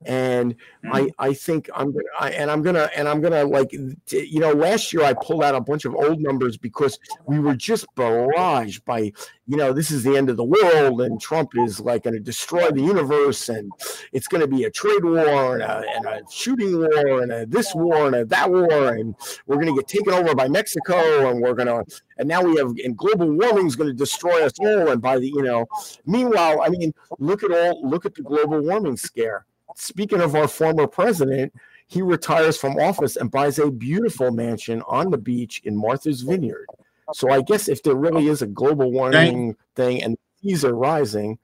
and 0.07 0.55
mm-hmm. 0.55 0.95
I 0.95 1.11
I 1.19 1.35
think 1.35 1.69
I'm 1.75 1.93
gonna 1.93 2.05
I, 2.19 2.31
and 2.31 2.51
I'm 2.51 2.63
gonna 2.63 2.91
and 2.97 3.09
I'm 3.09 3.21
gonna 3.21 3.45
like 3.45 3.73
you 3.73 4.41
know 4.41 4.53
last 4.53 4.93
year 4.93 5.05
I 5.05 5.13
pulled 5.13 5.45
out 5.45 5.55
a 5.55 5.61
bunch 5.61 5.85
of 5.85 5.95
old 5.95 6.21
numbers 6.21 6.57
because 6.57 6.99
we 7.27 7.39
were 7.39 7.55
just 7.55 7.87
barraged 7.97 8.85
by 8.85 9.13
you 9.47 9.57
know 9.57 9.73
this 9.73 9.91
is 9.91 10.03
the 10.03 10.17
end 10.17 10.31
of 10.31 10.37
the 10.37 10.45
world 10.45 11.03
and 11.03 11.21
Trump 11.21 11.51
is 11.57 11.81
like 11.81 12.05
going 12.05 12.15
to 12.15 12.21
destroy 12.21 12.71
the 12.71 12.81
universe 12.81 13.49
and 13.49 13.71
it's 14.13 14.29
going 14.29 14.41
to 14.41 14.47
be 14.47 14.65
a 14.65 14.71
trade 14.71 15.05
war 15.05 15.55
and 15.55 15.63
a, 15.63 15.85
and 15.97 16.07
a 16.07 16.23
shooting 16.31 16.79
war 16.79 17.23
and 17.23 17.33
a 17.33 17.45
this 17.47 17.75
war 17.75 18.07
and 18.07 18.15
a 18.15 18.25
that 18.25 18.51
war 18.51 18.95
and 18.95 19.15
we're 19.47 19.57
going 19.57 19.67
to 19.67 19.75
get 19.75 19.89
taken 19.89 20.13
over 20.15 20.35
by 20.35 20.49
Mexico 20.49 21.31
and 21.31 21.41
we're 21.41 21.55
going 21.55 21.67
to 21.67 21.85
and 22.19 22.29
now 22.29 22.43
we 22.43 22.57
have 22.57 22.73
and 22.85 22.97
global 22.97 23.31
warming 23.31 23.67
is 23.67 23.77
going 23.77 23.91
to 23.91 23.95
destroy 23.95 24.45
us 24.45 24.53
all 24.61 24.89
and 24.89 25.03
by 25.03 25.19
the 25.19 25.27
you 25.27 25.43
know 25.43 25.67
meanwhile 26.07 26.63
I 26.63 26.69
mean 26.69 26.95
look 27.19 27.43
at 27.43 27.51
all 27.51 27.87
look 27.87 28.07
at 28.07 28.15
the 28.15 28.23
global 28.23 28.61
warming 28.61 28.97
scare 28.97 29.45
speaking 29.77 30.21
of 30.21 30.35
our 30.35 30.49
former 30.49 30.87
president, 30.87 31.53
he 31.87 32.03
retires 32.03 32.57
from 32.57 32.79
office 32.79 33.17
and 33.17 33.31
buys 33.31 33.59
a 33.59 33.71
beautiful 33.71 34.31
mansion 34.31 34.83
on 34.87 35.11
the 35.11 35.19
beach 35.19 35.61
in 35.65 35.77
Martha's 35.77 36.23
Vineyard. 36.23 36.67
So 37.15 37.31
I 37.31 37.43
guess 37.43 37.69
if 37.69 37.83
there 37.83 37.97
really 37.97 38.29
is 38.29 38.43
a 38.43 38.47
global 38.47 38.93
warming 38.93 39.57
thing 39.75 40.03
and 40.03 40.17
seas 40.41 40.65
are 40.65 40.75
rising, 40.75 41.39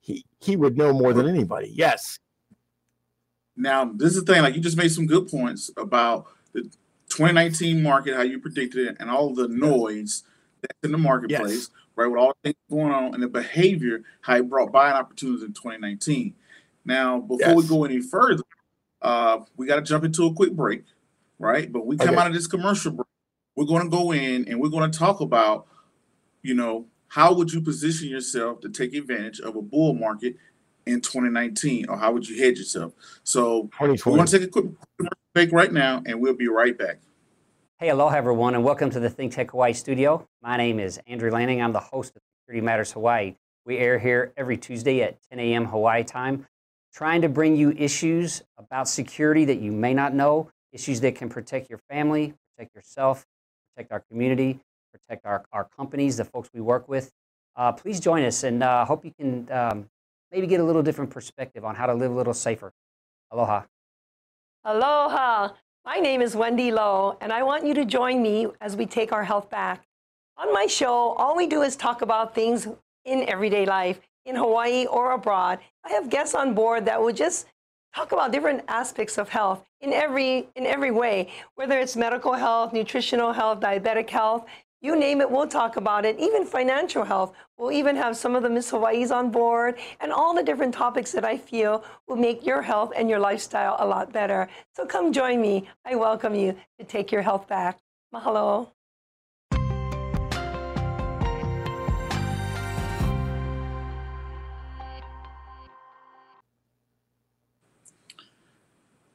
he 0.00 0.24
he 0.40 0.56
would 0.56 0.76
know 0.76 0.92
more 0.92 1.12
than 1.12 1.28
anybody. 1.28 1.72
Yes. 1.72 2.18
Now 3.56 3.84
this 3.84 4.16
is 4.16 4.24
the 4.24 4.32
thing. 4.32 4.42
Like 4.42 4.56
you 4.56 4.60
just 4.60 4.76
made 4.76 4.90
some 4.90 5.06
good 5.06 5.28
points 5.28 5.70
about 5.76 6.26
the 6.52 6.62
2019 7.10 7.82
market, 7.82 8.16
how 8.16 8.22
you 8.22 8.40
predicted 8.40 8.88
it, 8.88 8.96
and 8.98 9.10
all 9.10 9.34
the 9.34 9.48
noise 9.48 10.24
that's 10.60 10.78
in 10.82 10.92
the 10.92 10.98
marketplace, 10.98 11.52
yes. 11.52 11.70
right? 11.94 12.06
With 12.06 12.18
all 12.18 12.34
the 12.42 12.48
things 12.48 12.56
going 12.70 12.92
on 12.92 13.14
and 13.14 13.22
the 13.22 13.28
behavior, 13.28 14.02
how 14.22 14.36
it 14.36 14.48
brought 14.48 14.72
buying 14.72 14.94
opportunities 14.94 15.44
in 15.44 15.52
2019. 15.52 16.34
Now, 16.84 17.20
before 17.20 17.48
yes. 17.48 17.56
we 17.56 17.66
go 17.66 17.84
any 17.84 18.00
further, 18.00 18.42
uh, 19.00 19.40
we 19.56 19.66
got 19.66 19.76
to 19.76 19.82
jump 19.82 20.04
into 20.04 20.26
a 20.26 20.32
quick 20.32 20.52
break, 20.52 20.84
right? 21.38 21.70
But 21.70 21.86
we 21.86 21.96
come 21.96 22.10
okay. 22.10 22.18
out 22.18 22.26
of 22.28 22.34
this 22.34 22.46
commercial 22.46 22.92
break, 22.92 23.06
we're 23.56 23.66
going 23.66 23.84
to 23.84 23.90
go 23.90 24.12
in 24.12 24.48
and 24.48 24.60
we're 24.60 24.70
going 24.70 24.90
to 24.90 24.98
talk 24.98 25.20
about, 25.20 25.66
you 26.42 26.54
know, 26.54 26.86
how 27.08 27.34
would 27.34 27.52
you 27.52 27.60
position 27.60 28.08
yourself 28.08 28.60
to 28.60 28.70
take 28.70 28.94
advantage 28.94 29.40
of 29.40 29.54
a 29.56 29.62
bull 29.62 29.94
market 29.94 30.36
in 30.86 31.00
2019, 31.00 31.88
or 31.88 31.96
how 31.96 32.12
would 32.12 32.28
you 32.28 32.42
hedge 32.42 32.58
yourself? 32.58 32.92
So 33.22 33.70
we're 33.80 33.96
going 33.96 34.26
to 34.26 34.38
take 34.38 34.48
a 34.48 34.50
quick 34.50 34.66
break 35.34 35.52
right 35.52 35.72
now, 35.72 36.02
and 36.06 36.20
we'll 36.20 36.34
be 36.34 36.48
right 36.48 36.76
back. 36.76 37.00
Hey, 37.78 37.90
aloha 37.90 38.16
everyone, 38.16 38.54
and 38.54 38.64
welcome 38.64 38.90
to 38.90 39.00
the 39.00 39.10
Think 39.10 39.32
Tech 39.32 39.50
Hawaii 39.50 39.74
studio. 39.74 40.26
My 40.40 40.56
name 40.56 40.80
is 40.80 40.98
Andrew 41.06 41.30
Lanning. 41.30 41.60
I'm 41.60 41.72
the 41.72 41.80
host 41.80 42.16
of 42.16 42.22
Security 42.40 42.64
Matters 42.64 42.92
Hawaii. 42.92 43.34
We 43.64 43.78
air 43.78 43.98
here 43.98 44.32
every 44.36 44.56
Tuesday 44.56 45.02
at 45.02 45.18
10 45.30 45.38
a.m. 45.38 45.66
Hawaii 45.66 46.02
time 46.02 46.46
trying 46.92 47.22
to 47.22 47.28
bring 47.28 47.56
you 47.56 47.72
issues 47.72 48.42
about 48.58 48.88
security 48.88 49.44
that 49.46 49.60
you 49.60 49.72
may 49.72 49.94
not 49.94 50.14
know, 50.14 50.50
issues 50.72 51.00
that 51.00 51.14
can 51.14 51.28
protect 51.28 51.70
your 51.70 51.80
family, 51.88 52.34
protect 52.54 52.74
yourself, 52.74 53.26
protect 53.74 53.92
our 53.92 54.00
community, 54.10 54.60
protect 54.92 55.24
our, 55.24 55.44
our 55.52 55.68
companies, 55.76 56.16
the 56.16 56.24
folks 56.24 56.50
we 56.52 56.60
work 56.60 56.88
with. 56.88 57.10
Uh, 57.56 57.72
please 57.72 58.00
join 58.00 58.24
us 58.24 58.44
and 58.44 58.62
uh, 58.62 58.84
hope 58.84 59.04
you 59.04 59.12
can 59.18 59.50
um, 59.50 59.86
maybe 60.30 60.46
get 60.46 60.60
a 60.60 60.64
little 60.64 60.82
different 60.82 61.10
perspective 61.10 61.64
on 61.64 61.74
how 61.74 61.86
to 61.86 61.94
live 61.94 62.10
a 62.10 62.14
little 62.14 62.34
safer. 62.34 62.72
Aloha. 63.30 63.62
Aloha. 64.64 65.50
My 65.84 65.96
name 65.96 66.22
is 66.22 66.36
Wendy 66.36 66.70
Lowe, 66.70 67.18
and 67.20 67.32
I 67.32 67.42
want 67.42 67.66
you 67.66 67.74
to 67.74 67.84
join 67.84 68.22
me 68.22 68.46
as 68.60 68.76
we 68.76 68.86
take 68.86 69.12
our 69.12 69.24
health 69.24 69.50
back. 69.50 69.84
On 70.36 70.52
my 70.52 70.66
show, 70.66 71.14
all 71.14 71.36
we 71.36 71.46
do 71.48 71.62
is 71.62 71.74
talk 71.74 72.02
about 72.02 72.34
things 72.34 72.68
in 73.04 73.28
everyday 73.28 73.66
life 73.66 74.00
in 74.24 74.36
Hawaii 74.36 74.86
or 74.86 75.12
abroad. 75.12 75.58
I 75.84 75.90
have 75.90 76.10
guests 76.10 76.34
on 76.34 76.54
board 76.54 76.86
that 76.86 77.00
will 77.00 77.12
just 77.12 77.46
talk 77.94 78.12
about 78.12 78.32
different 78.32 78.62
aspects 78.68 79.18
of 79.18 79.28
health 79.28 79.64
in 79.80 79.92
every 79.92 80.48
in 80.54 80.66
every 80.66 80.90
way, 80.90 81.28
whether 81.56 81.78
it's 81.78 81.96
medical 81.96 82.32
health, 82.32 82.72
nutritional 82.72 83.32
health, 83.32 83.60
diabetic 83.60 84.08
health, 84.08 84.46
you 84.82 84.96
name 84.96 85.20
it, 85.20 85.30
we'll 85.30 85.46
talk 85.46 85.76
about 85.76 86.04
it. 86.04 86.18
Even 86.18 86.44
financial 86.44 87.04
health. 87.04 87.32
We'll 87.56 87.70
even 87.70 87.94
have 87.94 88.16
some 88.16 88.34
of 88.34 88.42
the 88.42 88.50
Miss 88.50 88.70
Hawaii's 88.70 89.12
on 89.12 89.30
board 89.30 89.78
and 90.00 90.12
all 90.12 90.34
the 90.34 90.42
different 90.42 90.74
topics 90.74 91.12
that 91.12 91.24
I 91.24 91.38
feel 91.38 91.84
will 92.08 92.16
make 92.16 92.44
your 92.44 92.62
health 92.62 92.92
and 92.96 93.08
your 93.08 93.20
lifestyle 93.20 93.76
a 93.78 93.86
lot 93.86 94.12
better. 94.12 94.48
So 94.74 94.84
come 94.84 95.12
join 95.12 95.40
me. 95.40 95.68
I 95.84 95.94
welcome 95.94 96.34
you 96.34 96.56
to 96.80 96.84
take 96.84 97.12
your 97.12 97.22
health 97.22 97.46
back. 97.46 97.78
Mahalo. 98.12 98.72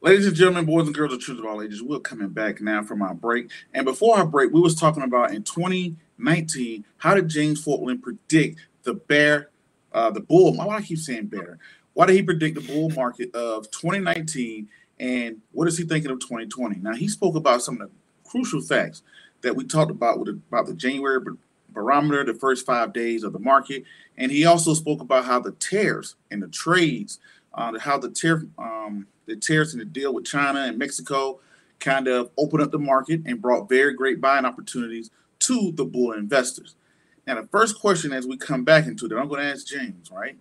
Ladies 0.08 0.26
and 0.26 0.38
gentlemen, 0.38 0.64
boys 0.64 0.86
and 0.86 0.96
girls 0.96 1.12
of 1.12 1.20
truth 1.20 1.38
of 1.38 1.46
all 1.46 1.62
ages, 1.62 1.84
we're 1.84 2.00
coming 2.00 2.30
back 2.30 2.62
now 2.62 2.82
from 2.82 3.02
our 3.02 3.14
break. 3.14 3.52
And 3.74 3.84
before 3.84 4.18
our 4.18 4.26
break, 4.26 4.54
we 4.54 4.62
was 4.62 4.74
talking 4.74 5.04
about 5.04 5.34
in 5.34 5.44
2019, 5.44 6.86
how 6.96 7.14
did 7.14 7.28
James 7.28 7.62
Foytlin 7.62 8.02
predict 8.02 8.58
the 8.84 8.94
bear, 8.94 9.50
uh, 9.92 10.10
the 10.10 10.22
bull? 10.22 10.56
Why 10.56 10.64
do 10.64 10.70
I 10.70 10.82
keep 10.82 11.00
saying 11.00 11.26
bear? 11.26 11.58
Why 11.92 12.06
did 12.06 12.16
he 12.16 12.24
predict 12.24 12.56
the 12.56 12.62
bull 12.62 12.90
market 12.92 13.36
of 13.36 13.70
2019? 13.70 14.70
And 14.98 15.42
what 15.52 15.68
is 15.68 15.78
he 15.78 15.84
thinking 15.84 16.10
of 16.10 16.22
2020? 16.22 16.78
Now 16.78 16.94
he 16.94 17.10
spoke 17.10 17.36
about 17.36 17.62
some 17.62 17.82
of 17.82 17.90
the 17.90 18.30
crucial 18.30 18.62
facts 18.62 19.02
that 19.42 19.58
we 19.58 19.66
talked 19.66 19.92
about 19.92 20.20
with 20.20 20.30
about 20.30 20.68
the 20.68 20.74
January 20.74 21.20
barometer, 21.68 22.24
the 22.24 22.34
first 22.34 22.66
five 22.66 22.94
days 22.94 23.24
of 23.24 23.34
the 23.34 23.40
market, 23.40 23.84
and 24.18 24.32
he 24.32 24.46
also 24.46 24.74
spoke 24.74 25.02
about 25.02 25.26
how 25.26 25.42
the 25.42 25.52
tears 25.52 26.16
and 26.32 26.42
the 26.42 26.48
trades, 26.48 27.20
uh, 27.58 27.78
how 27.80 27.98
the 27.98 28.10
tariff 28.10 28.44
um, 28.58 29.08
the 29.26 29.36
tariffs 29.36 29.74
and 29.74 29.82
the 29.82 29.86
deal 29.86 30.14
with 30.14 30.26
China 30.26 30.62
and 30.62 30.78
Mexico 30.78 31.40
kind 31.80 32.08
of 32.08 32.32
opened 32.38 32.64
up 32.64 32.72
the 32.72 32.80
market 32.80 33.22
and 33.26 33.42
brought 33.42 33.68
very 33.70 33.94
great 33.94 34.22
buying 34.22 34.46
opportunities 34.46 35.12
to 35.40 35.72
the 35.74 35.86
bull 35.86 36.14
investors. 36.14 36.76
Now, 37.26 37.42
the 37.42 37.48
first 37.48 37.80
question 37.80 38.14
as 38.14 38.26
we 38.26 38.38
come 38.38 38.64
back 38.64 38.88
into 38.88 39.08
that, 39.08 39.18
I'm 39.18 39.28
going 39.28 39.42
to 39.42 39.52
ask 39.52 39.68
James, 39.68 40.10
right? 40.12 40.38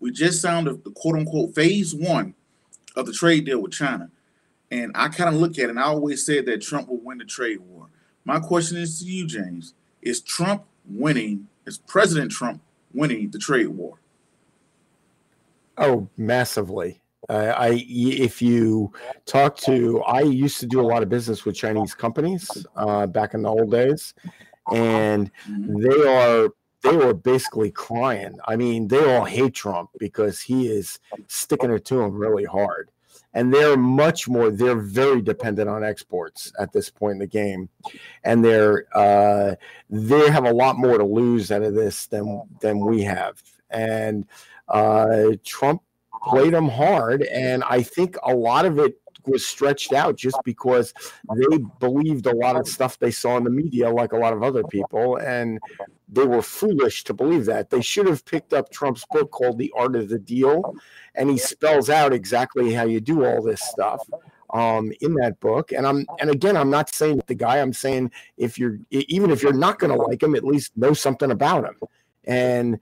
We 0.00 0.10
just 0.10 0.42
signed 0.42 0.66
the, 0.66 0.74
the 0.74 0.90
quote 0.90 1.14
unquote 1.14 1.54
phase 1.54 1.94
one 1.94 2.34
of 2.96 3.06
the 3.06 3.12
trade 3.12 3.46
deal 3.46 3.62
with 3.62 3.72
China. 3.72 4.10
And 4.70 4.90
I 4.94 5.08
kind 5.08 5.32
of 5.32 5.40
look 5.40 5.52
at 5.58 5.66
it, 5.66 5.70
and 5.70 5.78
I 5.78 5.84
always 5.84 6.26
said 6.26 6.46
that 6.46 6.62
Trump 6.62 6.88
will 6.88 6.98
win 6.98 7.18
the 7.18 7.24
trade 7.24 7.60
war. 7.60 7.86
My 8.24 8.40
question 8.40 8.78
is 8.78 8.98
to 8.98 9.04
you, 9.04 9.26
James 9.26 9.74
Is 10.02 10.20
Trump 10.20 10.64
winning, 10.84 11.48
is 11.66 11.78
President 11.78 12.32
Trump 12.32 12.60
winning 12.92 13.30
the 13.30 13.38
trade 13.38 13.68
war? 13.68 13.98
Oh, 15.78 16.08
massively. 16.16 17.00
I 17.28 17.84
if 17.88 18.42
you 18.42 18.92
talk 19.26 19.56
to, 19.58 20.02
I 20.02 20.20
used 20.20 20.60
to 20.60 20.66
do 20.66 20.80
a 20.80 20.82
lot 20.82 21.02
of 21.02 21.08
business 21.08 21.44
with 21.44 21.56
Chinese 21.56 21.94
companies 21.94 22.66
uh, 22.76 23.06
back 23.06 23.34
in 23.34 23.42
the 23.42 23.48
old 23.48 23.70
days, 23.70 24.14
and 24.72 25.30
they 25.48 26.06
are 26.06 26.50
they 26.82 26.96
were 26.96 27.14
basically 27.14 27.70
crying. 27.70 28.38
I 28.46 28.56
mean, 28.56 28.88
they 28.88 29.02
all 29.16 29.24
hate 29.24 29.54
Trump 29.54 29.90
because 29.98 30.40
he 30.40 30.68
is 30.68 31.00
sticking 31.28 31.70
it 31.70 31.84
to 31.86 31.96
them 31.96 32.12
really 32.12 32.44
hard. 32.44 32.90
And 33.32 33.52
they're 33.52 33.76
much 33.76 34.28
more, 34.28 34.50
they're 34.50 34.76
very 34.76 35.20
dependent 35.20 35.68
on 35.68 35.82
exports 35.82 36.52
at 36.60 36.72
this 36.72 36.88
point 36.88 37.14
in 37.14 37.18
the 37.18 37.26
game. 37.26 37.68
And 38.22 38.44
they're 38.44 38.86
uh, 38.94 39.56
they 39.90 40.30
have 40.30 40.44
a 40.44 40.52
lot 40.52 40.76
more 40.76 40.98
to 40.98 41.04
lose 41.04 41.50
out 41.50 41.62
of 41.62 41.74
this 41.74 42.06
than 42.06 42.42
than 42.60 42.84
we 42.84 43.02
have. 43.02 43.42
And 43.70 44.26
uh, 44.68 45.32
Trump 45.44 45.82
played 46.22 46.54
them 46.54 46.68
hard, 46.68 47.22
and 47.22 47.62
I 47.64 47.82
think 47.82 48.16
a 48.22 48.34
lot 48.34 48.64
of 48.64 48.78
it 48.78 48.98
was 49.26 49.46
stretched 49.46 49.92
out 49.92 50.16
just 50.16 50.38
because 50.44 50.92
they 51.34 51.58
believed 51.80 52.26
a 52.26 52.34
lot 52.34 52.56
of 52.56 52.68
stuff 52.68 52.98
they 52.98 53.10
saw 53.10 53.36
in 53.36 53.44
the 53.44 53.50
media, 53.50 53.88
like 53.88 54.12
a 54.12 54.16
lot 54.16 54.32
of 54.32 54.42
other 54.42 54.64
people, 54.64 55.16
and 55.16 55.58
they 56.08 56.24
were 56.24 56.42
foolish 56.42 57.04
to 57.04 57.14
believe 57.14 57.46
that. 57.46 57.70
They 57.70 57.80
should 57.80 58.06
have 58.06 58.24
picked 58.24 58.52
up 58.52 58.70
Trump's 58.70 59.04
book 59.10 59.30
called 59.30 59.58
The 59.58 59.72
Art 59.76 59.96
of 59.96 60.08
the 60.08 60.18
Deal, 60.18 60.74
and 61.14 61.30
he 61.30 61.38
spells 61.38 61.90
out 61.90 62.12
exactly 62.12 62.72
how 62.72 62.84
you 62.84 63.00
do 63.00 63.24
all 63.24 63.42
this 63.42 63.62
stuff 63.62 64.06
um, 64.52 64.92
in 65.00 65.14
that 65.14 65.40
book. 65.40 65.72
And 65.72 65.86
I'm 65.86 66.06
and 66.20 66.30
again, 66.30 66.56
I'm 66.56 66.70
not 66.70 66.94
saying 66.94 67.22
the 67.26 67.34
guy. 67.34 67.58
I'm 67.58 67.72
saying 67.72 68.10
if 68.36 68.58
you're 68.58 68.78
even 68.90 69.30
if 69.30 69.42
you're 69.42 69.52
not 69.52 69.78
going 69.78 69.92
to 69.94 70.00
like 70.00 70.22
him, 70.22 70.34
at 70.34 70.44
least 70.44 70.76
know 70.76 70.92
something 70.92 71.30
about 71.30 71.64
him. 71.64 71.76
And 72.26 72.78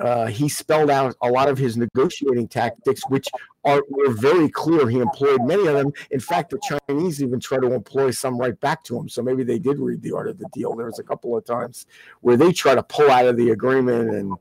uh, 0.00 0.26
he 0.26 0.48
spelled 0.48 0.90
out 0.90 1.14
a 1.22 1.28
lot 1.28 1.48
of 1.48 1.58
his 1.58 1.76
negotiating 1.76 2.48
tactics, 2.48 3.02
which 3.08 3.28
are 3.64 3.82
were 3.88 4.12
very 4.12 4.48
clear. 4.48 4.88
He 4.88 4.98
employed 4.98 5.42
many 5.44 5.66
of 5.66 5.74
them. 5.74 5.92
In 6.10 6.20
fact, 6.20 6.50
the 6.50 6.78
Chinese 6.88 7.22
even 7.22 7.40
try 7.40 7.58
to 7.58 7.72
employ 7.72 8.10
some 8.10 8.38
right 8.38 8.58
back 8.60 8.84
to 8.84 8.98
him. 8.98 9.08
So 9.08 9.22
maybe 9.22 9.44
they 9.44 9.58
did 9.58 9.78
read 9.78 10.02
the 10.02 10.12
art 10.12 10.28
of 10.28 10.38
the 10.38 10.48
deal. 10.52 10.74
There 10.74 10.86
was 10.86 10.98
a 10.98 11.04
couple 11.04 11.36
of 11.36 11.44
times 11.44 11.86
where 12.20 12.36
they 12.36 12.52
try 12.52 12.74
to 12.74 12.82
pull 12.82 13.10
out 13.10 13.26
of 13.26 13.36
the 13.36 13.50
agreement 13.50 14.10
and 14.10 14.34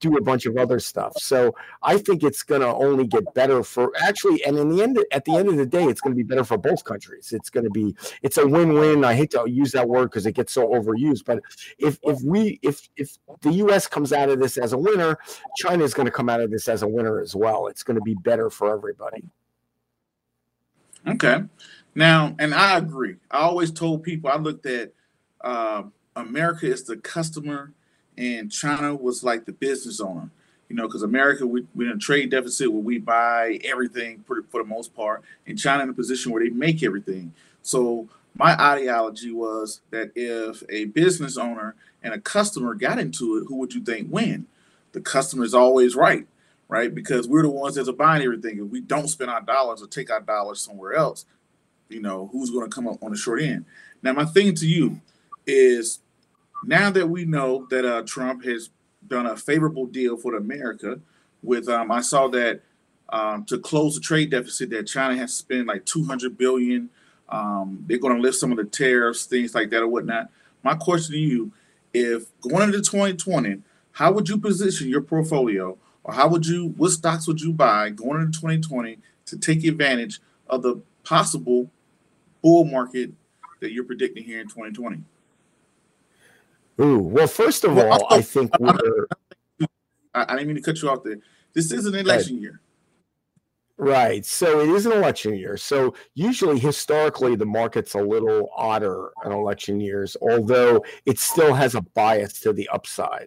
do 0.00 0.16
a 0.16 0.22
bunch 0.22 0.46
of 0.46 0.56
other 0.56 0.80
stuff. 0.80 1.12
So 1.18 1.54
I 1.82 1.98
think 1.98 2.22
it's 2.22 2.42
going 2.42 2.62
to 2.62 2.68
only 2.68 3.06
get 3.06 3.32
better 3.34 3.62
for 3.62 3.92
actually, 4.02 4.44
and 4.44 4.58
in 4.58 4.68
the 4.68 4.82
end, 4.82 4.98
at 5.12 5.24
the 5.24 5.36
end 5.36 5.48
of 5.48 5.56
the 5.56 5.66
day, 5.66 5.84
it's 5.84 6.00
going 6.00 6.12
to 6.12 6.16
be 6.16 6.22
better 6.22 6.44
for 6.44 6.58
both 6.58 6.84
countries. 6.84 7.32
It's 7.32 7.50
going 7.50 7.64
to 7.64 7.70
be 7.70 7.94
it's 8.22 8.38
a 8.38 8.46
win-win. 8.46 9.04
I 9.04 9.14
hate 9.14 9.30
to 9.32 9.44
use 9.48 9.72
that 9.72 9.88
word 9.88 10.06
because 10.06 10.26
it 10.26 10.32
gets 10.32 10.52
so 10.52 10.68
overused, 10.68 11.24
but 11.24 11.40
if 11.78 11.98
if 12.02 12.20
we 12.22 12.58
if 12.62 12.88
if 12.96 13.16
the 13.42 13.52
U.S. 13.52 13.86
comes 13.86 14.12
out 14.12 14.28
of 14.30 14.40
this 14.40 14.56
as 14.56 14.72
a 14.72 14.78
winner, 14.78 15.18
China 15.56 15.84
is 15.84 15.94
going 15.94 16.06
to 16.06 16.12
come 16.12 16.28
out 16.28 16.40
of 16.40 16.50
this 16.50 16.68
as 16.68 16.82
a 16.82 16.88
winner 16.88 17.20
as 17.20 17.36
well. 17.36 17.68
It's 17.68 17.82
going 17.82 17.96
to 17.96 18.02
be 18.02 18.14
better 18.14 18.50
for 18.50 18.63
for 18.64 18.74
everybody. 18.74 19.22
Okay. 21.06 21.42
Now, 21.94 22.34
and 22.38 22.54
I 22.54 22.78
agree. 22.78 23.16
I 23.30 23.38
always 23.38 23.70
told 23.70 24.02
people 24.02 24.30
I 24.30 24.36
looked 24.36 24.66
at 24.66 24.92
uh, 25.42 25.82
America 26.16 26.66
is 26.66 26.84
the 26.84 26.96
customer, 26.96 27.72
and 28.16 28.50
China 28.50 28.94
was 28.94 29.22
like 29.22 29.44
the 29.44 29.52
business 29.52 30.00
owner. 30.00 30.30
You 30.70 30.76
know, 30.76 30.86
because 30.86 31.02
America 31.02 31.46
we, 31.46 31.66
we're 31.74 31.90
in 31.90 31.96
a 31.98 32.00
trade 32.00 32.30
deficit 32.30 32.72
where 32.72 32.82
we 32.82 32.98
buy 32.98 33.60
everything 33.64 34.24
for, 34.26 34.42
for 34.48 34.62
the 34.62 34.68
most 34.68 34.94
part, 34.94 35.22
and 35.46 35.58
China 35.58 35.82
in 35.82 35.90
a 35.90 35.92
position 35.92 36.32
where 36.32 36.42
they 36.42 36.48
make 36.48 36.82
everything. 36.82 37.32
So 37.62 38.08
my 38.34 38.58
ideology 38.60 39.30
was 39.30 39.82
that 39.90 40.10
if 40.16 40.62
a 40.70 40.86
business 40.86 41.36
owner 41.36 41.74
and 42.02 42.14
a 42.14 42.20
customer 42.20 42.74
got 42.74 42.98
into 42.98 43.36
it, 43.36 43.44
who 43.46 43.56
would 43.56 43.74
you 43.74 43.82
think 43.82 44.08
win? 44.10 44.46
The 44.92 45.00
customer 45.02 45.44
is 45.44 45.54
always 45.54 45.94
right 45.94 46.26
right? 46.68 46.94
Because 46.94 47.28
we're 47.28 47.42
the 47.42 47.50
ones 47.50 47.74
that 47.74 47.88
are 47.88 47.92
buying 47.92 48.22
everything. 48.22 48.58
If 48.58 48.70
we 48.70 48.80
don't 48.80 49.08
spend 49.08 49.30
our 49.30 49.40
dollars 49.40 49.82
or 49.82 49.86
take 49.86 50.10
our 50.10 50.20
dollars 50.20 50.60
somewhere 50.60 50.94
else, 50.94 51.26
you 51.88 52.00
know, 52.00 52.28
who's 52.32 52.50
going 52.50 52.68
to 52.68 52.74
come 52.74 52.88
up 52.88 53.02
on 53.02 53.10
the 53.10 53.16
short 53.16 53.42
end? 53.42 53.64
Now, 54.02 54.12
my 54.12 54.24
thing 54.24 54.54
to 54.56 54.66
you 54.66 55.00
is 55.46 56.00
now 56.64 56.90
that 56.90 57.08
we 57.08 57.24
know 57.24 57.66
that 57.70 57.84
uh, 57.84 58.02
Trump 58.02 58.44
has 58.44 58.70
done 59.06 59.26
a 59.26 59.36
favorable 59.36 59.86
deal 59.86 60.16
for 60.16 60.36
America, 60.36 61.00
with 61.42 61.68
um, 61.68 61.90
I 61.90 62.00
saw 62.00 62.28
that 62.28 62.62
um, 63.10 63.44
to 63.44 63.58
close 63.58 63.94
the 63.94 64.00
trade 64.00 64.30
deficit 64.30 64.70
that 64.70 64.86
China 64.86 65.16
has 65.16 65.34
spent 65.34 65.66
like 65.66 65.84
200 65.84 66.38
billion. 66.38 66.88
Um, 67.28 67.84
they're 67.86 67.98
going 67.98 68.16
to 68.16 68.22
lift 68.22 68.36
some 68.36 68.50
of 68.50 68.58
the 68.58 68.64
tariffs, 68.64 69.26
things 69.26 69.54
like 69.54 69.70
that, 69.70 69.82
or 69.82 69.88
whatnot. 69.88 70.30
My 70.62 70.74
question 70.74 71.12
to 71.12 71.18
you: 71.18 71.52
If 71.92 72.26
going 72.40 72.64
into 72.64 72.80
2020, 72.80 73.62
how 73.92 74.12
would 74.12 74.28
you 74.28 74.38
position 74.38 74.88
your 74.88 75.02
portfolio 75.02 75.78
or 76.04 76.14
how 76.14 76.28
would 76.28 76.46
you 76.46 76.68
what 76.76 76.90
stocks 76.90 77.26
would 77.26 77.40
you 77.40 77.52
buy 77.52 77.90
going 77.90 78.20
into 78.20 78.38
2020 78.38 78.98
to 79.26 79.38
take 79.38 79.64
advantage 79.64 80.20
of 80.48 80.62
the 80.62 80.80
possible 81.02 81.70
bull 82.42 82.64
market 82.64 83.10
that 83.60 83.72
you're 83.72 83.84
predicting 83.84 84.24
here 84.24 84.40
in 84.40 84.46
2020 84.46 85.02
Ooh, 86.80 86.98
well 86.98 87.26
first 87.26 87.64
of 87.64 87.74
well, 87.74 87.92
all 87.92 88.04
also, 88.04 88.16
i 88.16 88.22
think 88.22 88.50
uh, 88.54 88.72
we're 88.78 89.66
I, 90.14 90.24
I, 90.28 90.36
didn't 90.36 90.48
mean 90.48 90.56
to 90.56 90.62
cut 90.62 90.80
you 90.80 90.90
off 90.90 91.02
there 91.02 91.18
this 91.52 91.72
is 91.72 91.86
an 91.86 91.94
election 91.94 92.36
right. 92.36 92.42
year 92.42 92.60
Right. 93.76 94.24
So 94.24 94.60
it 94.60 94.68
is 94.68 94.86
an 94.86 94.92
election 94.92 95.34
year. 95.34 95.56
So 95.56 95.94
usually, 96.14 96.60
historically, 96.60 97.34
the 97.34 97.44
market's 97.44 97.94
a 97.94 97.98
little 97.98 98.50
odder 98.56 99.10
in 99.24 99.32
election 99.32 99.80
years, 99.80 100.16
although 100.22 100.84
it 101.06 101.18
still 101.18 101.52
has 101.54 101.74
a 101.74 101.80
bias 101.80 102.38
to 102.40 102.52
the 102.52 102.68
upside. 102.68 103.26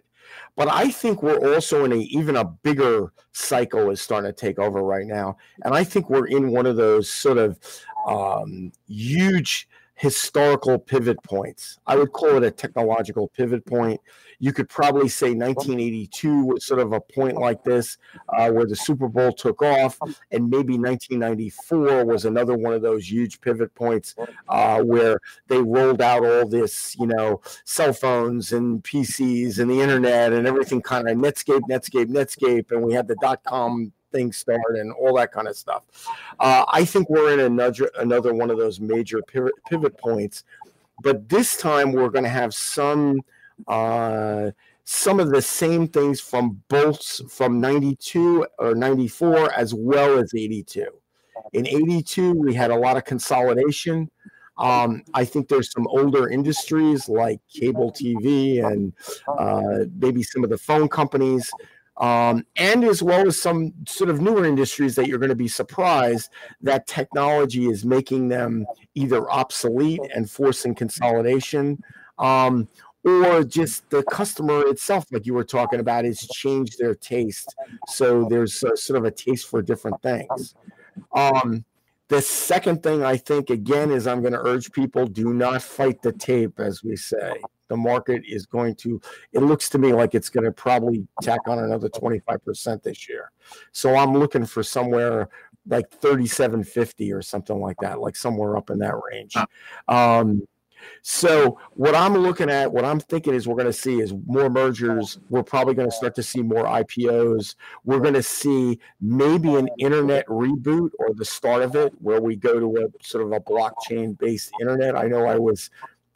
But 0.56 0.68
I 0.68 0.90
think 0.90 1.22
we're 1.22 1.54
also 1.54 1.84
in 1.84 1.92
a 1.92 1.96
even 1.96 2.36
a 2.36 2.44
bigger 2.44 3.12
cycle 3.32 3.90
is 3.90 4.00
starting 4.00 4.28
to 4.30 4.36
take 4.36 4.58
over 4.58 4.82
right 4.82 5.06
now, 5.06 5.36
and 5.64 5.74
I 5.74 5.84
think 5.84 6.10
we're 6.10 6.26
in 6.26 6.50
one 6.50 6.66
of 6.66 6.76
those 6.76 7.10
sort 7.10 7.38
of 7.38 7.58
um, 8.06 8.72
huge 8.86 9.68
historical 9.94 10.78
pivot 10.78 11.22
points. 11.24 11.78
I 11.86 11.96
would 11.96 12.12
call 12.12 12.36
it 12.36 12.44
a 12.44 12.50
technological 12.50 13.28
pivot 13.28 13.66
point. 13.66 14.00
You 14.38 14.52
could 14.52 14.68
probably 14.68 15.08
say 15.08 15.34
1982 15.34 16.44
was 16.44 16.64
sort 16.64 16.80
of 16.80 16.92
a 16.92 17.00
point 17.00 17.36
like 17.38 17.64
this, 17.64 17.98
uh, 18.28 18.50
where 18.50 18.66
the 18.66 18.76
Super 18.76 19.08
Bowl 19.08 19.32
took 19.32 19.62
off, 19.62 19.98
and 20.30 20.48
maybe 20.48 20.78
1994 20.78 22.04
was 22.04 22.24
another 22.24 22.56
one 22.56 22.72
of 22.72 22.82
those 22.82 23.10
huge 23.10 23.40
pivot 23.40 23.74
points 23.74 24.14
uh, 24.48 24.80
where 24.82 25.18
they 25.48 25.60
rolled 25.60 26.00
out 26.00 26.24
all 26.24 26.46
this, 26.46 26.96
you 26.98 27.06
know, 27.06 27.40
cell 27.64 27.92
phones 27.92 28.52
and 28.52 28.82
PCs 28.84 29.58
and 29.58 29.70
the 29.70 29.80
internet 29.80 30.32
and 30.32 30.46
everything 30.46 30.80
kind 30.80 31.08
of 31.08 31.16
Netscape, 31.16 31.62
Netscape, 31.68 32.06
Netscape, 32.06 32.70
and 32.70 32.82
we 32.82 32.92
had 32.92 33.08
the 33.08 33.16
dot 33.20 33.42
com 33.44 33.92
things 34.12 34.36
start 34.38 34.76
and 34.76 34.92
all 34.92 35.14
that 35.16 35.32
kind 35.32 35.48
of 35.48 35.56
stuff. 35.56 35.82
Uh, 36.40 36.64
I 36.68 36.84
think 36.84 37.10
we're 37.10 37.32
in 37.34 37.40
another 37.40 37.90
another 37.98 38.32
one 38.34 38.50
of 38.50 38.56
those 38.58 38.80
major 38.80 39.22
pivot, 39.22 39.52
pivot 39.68 39.98
points, 39.98 40.44
but 41.02 41.28
this 41.28 41.56
time 41.56 41.92
we're 41.92 42.08
going 42.08 42.24
to 42.24 42.30
have 42.30 42.54
some 42.54 43.20
uh, 43.66 44.50
some 44.84 45.20
of 45.20 45.30
the 45.30 45.42
same 45.42 45.88
things 45.88 46.20
from 46.20 46.62
bolts 46.68 47.20
from 47.28 47.60
92 47.60 48.46
or 48.58 48.74
94 48.74 49.52
as 49.52 49.74
well 49.74 50.18
as 50.18 50.32
82. 50.34 50.86
In 51.52 51.66
82, 51.66 52.32
we 52.32 52.54
had 52.54 52.70
a 52.70 52.76
lot 52.76 52.96
of 52.96 53.04
consolidation. 53.04 54.10
Um, 54.56 55.02
I 55.14 55.24
think 55.24 55.48
there's 55.48 55.70
some 55.70 55.86
older 55.86 56.28
industries 56.28 57.08
like 57.08 57.40
cable 57.52 57.92
TV 57.92 58.64
and 58.64 58.92
uh, 59.38 59.84
maybe 59.98 60.22
some 60.22 60.42
of 60.42 60.50
the 60.50 60.58
phone 60.58 60.88
companies 60.88 61.50
um, 61.98 62.46
and 62.56 62.84
as 62.84 63.02
well 63.02 63.26
as 63.26 63.40
some 63.40 63.74
sort 63.86 64.08
of 64.08 64.20
newer 64.20 64.44
industries 64.44 64.94
that 64.94 65.08
you're 65.08 65.18
going 65.18 65.30
to 65.30 65.34
be 65.34 65.48
surprised 65.48 66.30
that 66.62 66.86
technology 66.86 67.66
is 67.66 67.84
making 67.84 68.28
them 68.28 68.66
either 68.94 69.28
obsolete 69.30 70.00
and 70.14 70.30
forcing 70.30 70.74
consolidation. 70.74 71.82
Um, 72.18 72.68
or 73.04 73.44
just 73.44 73.88
the 73.90 74.02
customer 74.04 74.66
itself, 74.66 75.06
like 75.12 75.26
you 75.26 75.34
were 75.34 75.44
talking 75.44 75.80
about, 75.80 76.04
has 76.04 76.20
changed 76.32 76.78
their 76.78 76.94
taste. 76.94 77.54
So 77.86 78.26
there's 78.28 78.62
a, 78.64 78.76
sort 78.76 78.98
of 78.98 79.04
a 79.04 79.10
taste 79.10 79.48
for 79.48 79.62
different 79.62 80.02
things. 80.02 80.54
Um, 81.14 81.64
the 82.08 82.20
second 82.22 82.82
thing 82.82 83.04
I 83.04 83.16
think, 83.16 83.50
again, 83.50 83.90
is 83.90 84.06
I'm 84.06 84.20
going 84.20 84.32
to 84.32 84.40
urge 84.40 84.72
people 84.72 85.06
do 85.06 85.32
not 85.32 85.62
fight 85.62 86.02
the 86.02 86.12
tape, 86.12 86.58
as 86.58 86.82
we 86.82 86.96
say 86.96 87.40
the 87.68 87.76
market 87.76 88.22
is 88.26 88.46
going 88.46 88.74
to 88.74 89.00
it 89.32 89.40
looks 89.40 89.68
to 89.68 89.78
me 89.78 89.92
like 89.92 90.14
it's 90.14 90.28
going 90.28 90.44
to 90.44 90.52
probably 90.52 91.06
tack 91.22 91.40
on 91.46 91.58
another 91.58 91.88
25% 91.88 92.82
this 92.82 93.08
year 93.08 93.30
so 93.72 93.94
i'm 93.94 94.14
looking 94.14 94.44
for 94.44 94.62
somewhere 94.62 95.28
like 95.66 95.90
3750 95.90 97.12
or 97.12 97.22
something 97.22 97.60
like 97.60 97.76
that 97.80 98.00
like 98.00 98.16
somewhere 98.16 98.56
up 98.56 98.70
in 98.70 98.78
that 98.78 98.94
range 99.10 99.34
um, 99.88 100.42
So 101.02 101.58
what 101.74 101.94
I'm 101.94 102.14
looking 102.14 102.50
at, 102.50 102.72
what 102.72 102.84
I'm 102.84 103.00
thinking 103.00 103.34
is 103.34 103.46
we're 103.46 103.54
going 103.54 103.66
to 103.66 103.72
see 103.72 104.00
is 104.00 104.12
more 104.26 104.50
mergers. 104.50 105.18
We're 105.30 105.42
probably 105.42 105.74
going 105.74 105.90
to 105.90 105.96
start 105.96 106.14
to 106.16 106.22
see 106.22 106.42
more 106.42 106.64
IPOs. 106.64 107.54
We're 107.84 108.00
going 108.00 108.14
to 108.14 108.22
see 108.22 108.78
maybe 109.00 109.54
an 109.54 109.68
internet 109.78 110.26
reboot 110.26 110.90
or 110.98 111.14
the 111.14 111.24
start 111.24 111.62
of 111.62 111.76
it, 111.76 111.92
where 112.00 112.20
we 112.20 112.36
go 112.36 112.58
to 112.58 112.84
a 112.84 113.04
sort 113.04 113.24
of 113.24 113.32
a 113.32 113.40
blockchain 113.40 114.18
based 114.18 114.52
internet. 114.60 114.96
I 114.96 115.06
know 115.06 115.26
I 115.26 115.38
was 115.38 115.70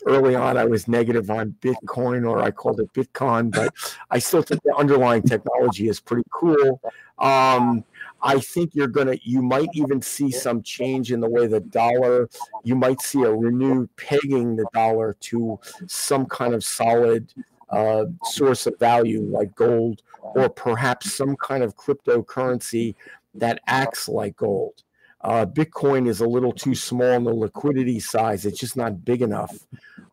early 0.06 0.34
on 0.34 0.56
I 0.56 0.64
was 0.64 0.88
negative 0.88 1.30
on 1.30 1.54
Bitcoin 1.60 2.28
or 2.28 2.42
I 2.42 2.50
called 2.50 2.80
it 2.80 2.92
Bitcoin, 2.92 3.50
but 3.50 3.72
I 4.10 4.18
still 4.18 4.42
think 4.42 4.62
the 4.62 4.74
underlying 4.74 5.22
technology 5.22 5.88
is 5.88 6.00
pretty 6.00 6.24
cool. 6.32 6.80
Um, 7.18 7.84
I 8.22 8.38
think 8.38 8.74
you're 8.74 8.86
gonna 8.88 9.16
you 9.22 9.42
might 9.42 9.68
even 9.74 10.00
see 10.00 10.30
some 10.30 10.62
change 10.62 11.12
in 11.12 11.20
the 11.20 11.28
way 11.28 11.46
the 11.46 11.60
dollar 11.60 12.28
you 12.62 12.76
might 12.76 13.00
see 13.00 13.22
a 13.22 13.30
renewed 13.30 13.94
pegging 13.96 14.56
the 14.56 14.66
dollar 14.72 15.16
to 15.20 15.58
some 15.86 16.26
kind 16.26 16.54
of 16.54 16.64
solid 16.64 17.32
uh, 17.70 18.04
source 18.24 18.66
of 18.66 18.78
value 18.78 19.22
like 19.22 19.54
gold 19.54 20.02
or 20.20 20.48
perhaps 20.48 21.12
some 21.12 21.36
kind 21.36 21.62
of 21.62 21.76
cryptocurrency 21.76 22.94
that 23.34 23.60
acts 23.66 24.08
like 24.08 24.36
gold. 24.36 24.82
Uh, 25.22 25.46
Bitcoin 25.46 26.08
is 26.08 26.20
a 26.20 26.26
little 26.26 26.52
too 26.52 26.74
small 26.74 27.12
in 27.12 27.24
the 27.24 27.32
liquidity 27.32 28.00
size. 28.00 28.44
It's 28.44 28.58
just 28.58 28.76
not 28.76 29.04
big 29.04 29.22
enough 29.22 29.56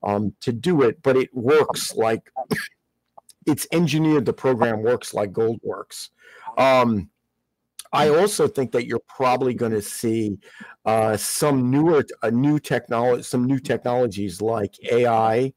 um, 0.04 0.34
to 0.42 0.52
do 0.54 0.84
it, 0.84 1.02
but 1.02 1.18
it 1.18 1.34
works 1.34 1.96
like 1.96 2.32
it's 3.46 3.68
engineered. 3.72 4.26
The 4.26 4.34
program 4.34 4.84
works 4.84 5.14
like 5.14 5.34
gold 5.34 5.60
works. 5.64 6.12
Um, 6.58 7.10
I 7.92 8.10
also 8.10 8.48
think 8.48 8.72
that 8.74 8.86
you're 8.86 9.02
probably 9.08 9.54
going 9.54 9.72
to 9.72 9.82
see 9.82 10.38
uh, 10.86 11.18
some 11.18 11.72
newer, 11.72 12.06
a 12.22 12.30
new 12.30 12.60
technology, 12.60 13.24
some 13.24 13.46
new 13.46 13.60
technologies 13.60 14.42
like 14.42 14.76
AI. 14.92 15.54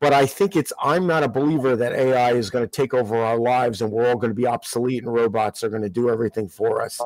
But 0.00 0.12
I 0.12 0.26
think 0.26 0.56
it's. 0.56 0.72
I'm 0.82 1.06
not 1.06 1.22
a 1.22 1.28
believer 1.28 1.76
that 1.76 1.92
AI 1.92 2.32
is 2.32 2.50
going 2.50 2.64
to 2.64 2.70
take 2.70 2.92
over 2.92 3.16
our 3.16 3.38
lives 3.38 3.82
and 3.82 3.92
we're 3.92 4.08
all 4.08 4.16
going 4.16 4.32
to 4.32 4.34
be 4.34 4.48
obsolete 4.48 5.04
and 5.04 5.12
robots 5.12 5.62
are 5.62 5.68
going 5.68 5.82
to 5.82 5.88
do 5.88 6.10
everything 6.10 6.48
for 6.48 6.82
us. 6.82 7.00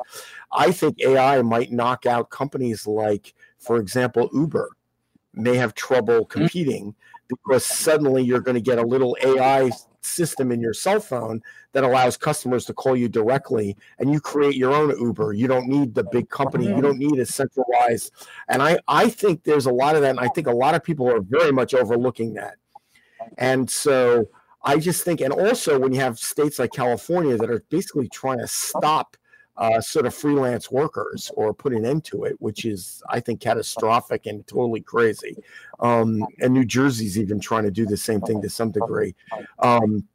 I 0.51 0.71
think 0.71 0.99
AI 1.01 1.43
might 1.43 1.71
knock 1.71 2.07
out 2.07 2.31
companies 2.31 2.87
like, 2.87 3.35
for 3.59 3.77
example, 3.77 4.29
Uber 4.33 4.71
may 5.33 5.55
have 5.55 5.75
trouble 5.75 6.21
mm-hmm. 6.21 6.39
competing 6.39 6.95
because 7.27 7.65
suddenly 7.65 8.23
you're 8.23 8.41
going 8.41 8.55
to 8.55 8.61
get 8.61 8.79
a 8.79 8.85
little 8.85 9.15
AI 9.21 9.69
system 10.07 10.51
in 10.51 10.61
your 10.61 10.73
cell 10.73 10.99
phone 10.99 11.41
that 11.73 11.83
allows 11.83 12.17
customers 12.17 12.65
to 12.65 12.73
call 12.73 12.95
you 12.95 13.07
directly 13.07 13.75
and 13.99 14.11
you 14.11 14.19
create 14.19 14.55
your 14.55 14.73
own 14.73 14.97
Uber. 14.99 15.33
You 15.33 15.47
don't 15.47 15.67
need 15.67 15.93
the 15.93 16.03
big 16.05 16.29
company. 16.29 16.67
You 16.67 16.81
don't 16.81 16.97
need 16.97 17.19
a 17.19 17.25
centralized. 17.25 18.13
And 18.47 18.61
I, 18.61 18.79
I 18.87 19.09
think 19.09 19.43
there's 19.43 19.65
a 19.65 19.71
lot 19.71 19.95
of 19.95 20.01
that. 20.01 20.11
And 20.11 20.19
I 20.19 20.29
think 20.29 20.47
a 20.47 20.51
lot 20.51 20.75
of 20.75 20.83
people 20.83 21.09
are 21.09 21.21
very 21.21 21.51
much 21.51 21.73
overlooking 21.73 22.33
that. 22.35 22.55
And 23.37 23.69
so 23.69 24.29
I 24.63 24.77
just 24.79 25.03
think, 25.03 25.21
and 25.21 25.33
also 25.33 25.79
when 25.79 25.93
you 25.93 25.99
have 25.99 26.17
states 26.17 26.59
like 26.59 26.71
California 26.71 27.37
that 27.37 27.49
are 27.49 27.63
basically 27.69 28.09
trying 28.09 28.39
to 28.39 28.47
stop 28.47 29.15
uh, 29.57 29.81
sort 29.81 30.05
of 30.05 30.13
freelance 30.13 30.71
workers 30.71 31.31
or 31.35 31.53
put 31.53 31.73
an 31.73 31.85
end 31.85 32.03
to 32.05 32.23
it, 32.23 32.35
which 32.39 32.65
is, 32.65 33.01
I 33.09 33.19
think, 33.19 33.41
catastrophic 33.41 34.25
and 34.27 34.45
totally 34.45 34.81
crazy. 34.81 35.35
Um, 35.79 36.25
and 36.39 36.53
New 36.53 36.65
Jersey's 36.65 37.17
even 37.17 37.39
trying 37.39 37.63
to 37.63 37.71
do 37.71 37.85
the 37.85 37.97
same 37.97 38.21
thing 38.21 38.41
to 38.41 38.49
some 38.49 38.71
degree. 38.71 39.15
Um, 39.59 40.07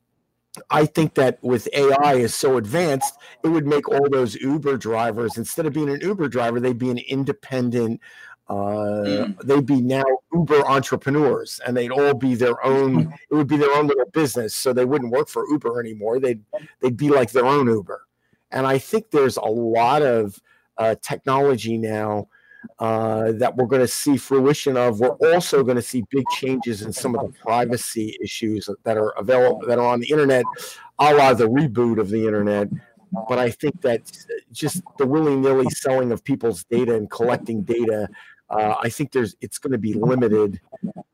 I 0.71 0.87
think 0.87 1.15
that 1.15 1.43
with 1.43 1.69
AI 1.73 2.15
is 2.15 2.35
so 2.35 2.57
advanced, 2.57 3.17
it 3.43 3.49
would 3.49 3.67
make 3.67 3.89
all 3.89 4.09
those 4.09 4.37
Uber 4.37 4.77
drivers 4.77 5.39
instead 5.39 5.67
of 5.67 5.73
being 5.73 5.89
an 5.89 6.01
Uber 6.01 6.29
driver, 6.29 6.61
they'd 6.61 6.79
be 6.79 6.91
an 6.91 6.99
independent. 6.99 8.01
Uh, 8.49 8.55
mm. 8.55 9.43
They'd 9.45 9.65
be 9.65 9.81
now 9.81 10.05
Uber 10.33 10.67
entrepreneurs, 10.67 11.61
and 11.67 11.77
they'd 11.77 11.91
all 11.91 12.13
be 12.13 12.35
their 12.35 12.63
own. 12.65 13.15
It 13.31 13.35
would 13.35 13.47
be 13.47 13.57
their 13.57 13.75
own 13.75 13.87
little 13.87 14.11
business, 14.13 14.55
so 14.55 14.75
they 14.75 14.85
wouldn't 14.85 15.11
work 15.11 15.29
for 15.29 15.49
Uber 15.49 15.81
anymore. 15.81 16.21
They'd 16.21 16.43
they'd 16.81 16.97
be 16.97 17.09
like 17.09 17.31
their 17.31 17.47
own 17.47 17.67
Uber. 17.67 18.07
And 18.53 18.67
I 18.67 18.79
think 18.79 19.11
there's 19.11 19.37
a 19.37 19.45
lot 19.45 20.03
of 20.03 20.41
uh, 20.79 20.95
technology 21.03 21.79
now 21.79 22.29
uh, 22.79 23.33
that 23.33 23.57
we're 23.57 23.67
going 23.67 23.81
to 23.81 23.89
see 23.89 24.17
fruition 24.17 24.77
of. 24.77 25.01
We're 25.01 25.17
also 25.33 25.63
going 25.65 25.77
to 25.77 25.83
see 25.83 26.05
big 26.11 26.25
changes 26.31 26.83
in 26.83 26.93
some 26.93 27.15
of 27.17 27.27
the 27.27 27.39
privacy 27.39 28.17
issues 28.23 28.69
that 28.85 28.97
are 28.97 29.11
available 29.11 29.67
that 29.67 29.79
are 29.79 29.87
on 29.87 30.01
the 30.01 30.11
internet, 30.11 30.45
a 30.99 31.15
la 31.15 31.35
the 31.35 31.49
reboot 31.49 31.99
of 31.99 32.11
the 32.11 32.25
internet. 32.27 32.69
But 33.29 33.39
I 33.39 33.51
think 33.51 33.81
that 33.83 34.11
just 34.53 34.83
the 34.99 35.07
willy 35.07 35.37
nilly 35.37 35.69
selling 35.71 36.13
of 36.13 36.25
people's 36.25 36.65
data 36.65 36.95
and 36.95 37.11
collecting 37.11 37.63
data 37.63 38.09
uh, 38.53 38.75
I 38.81 38.89
think 38.89 39.13
there's 39.13 39.35
it's 39.41 39.59
going 39.59 39.73
to 39.73 39.79
be 39.79 39.95
limited, 39.95 40.61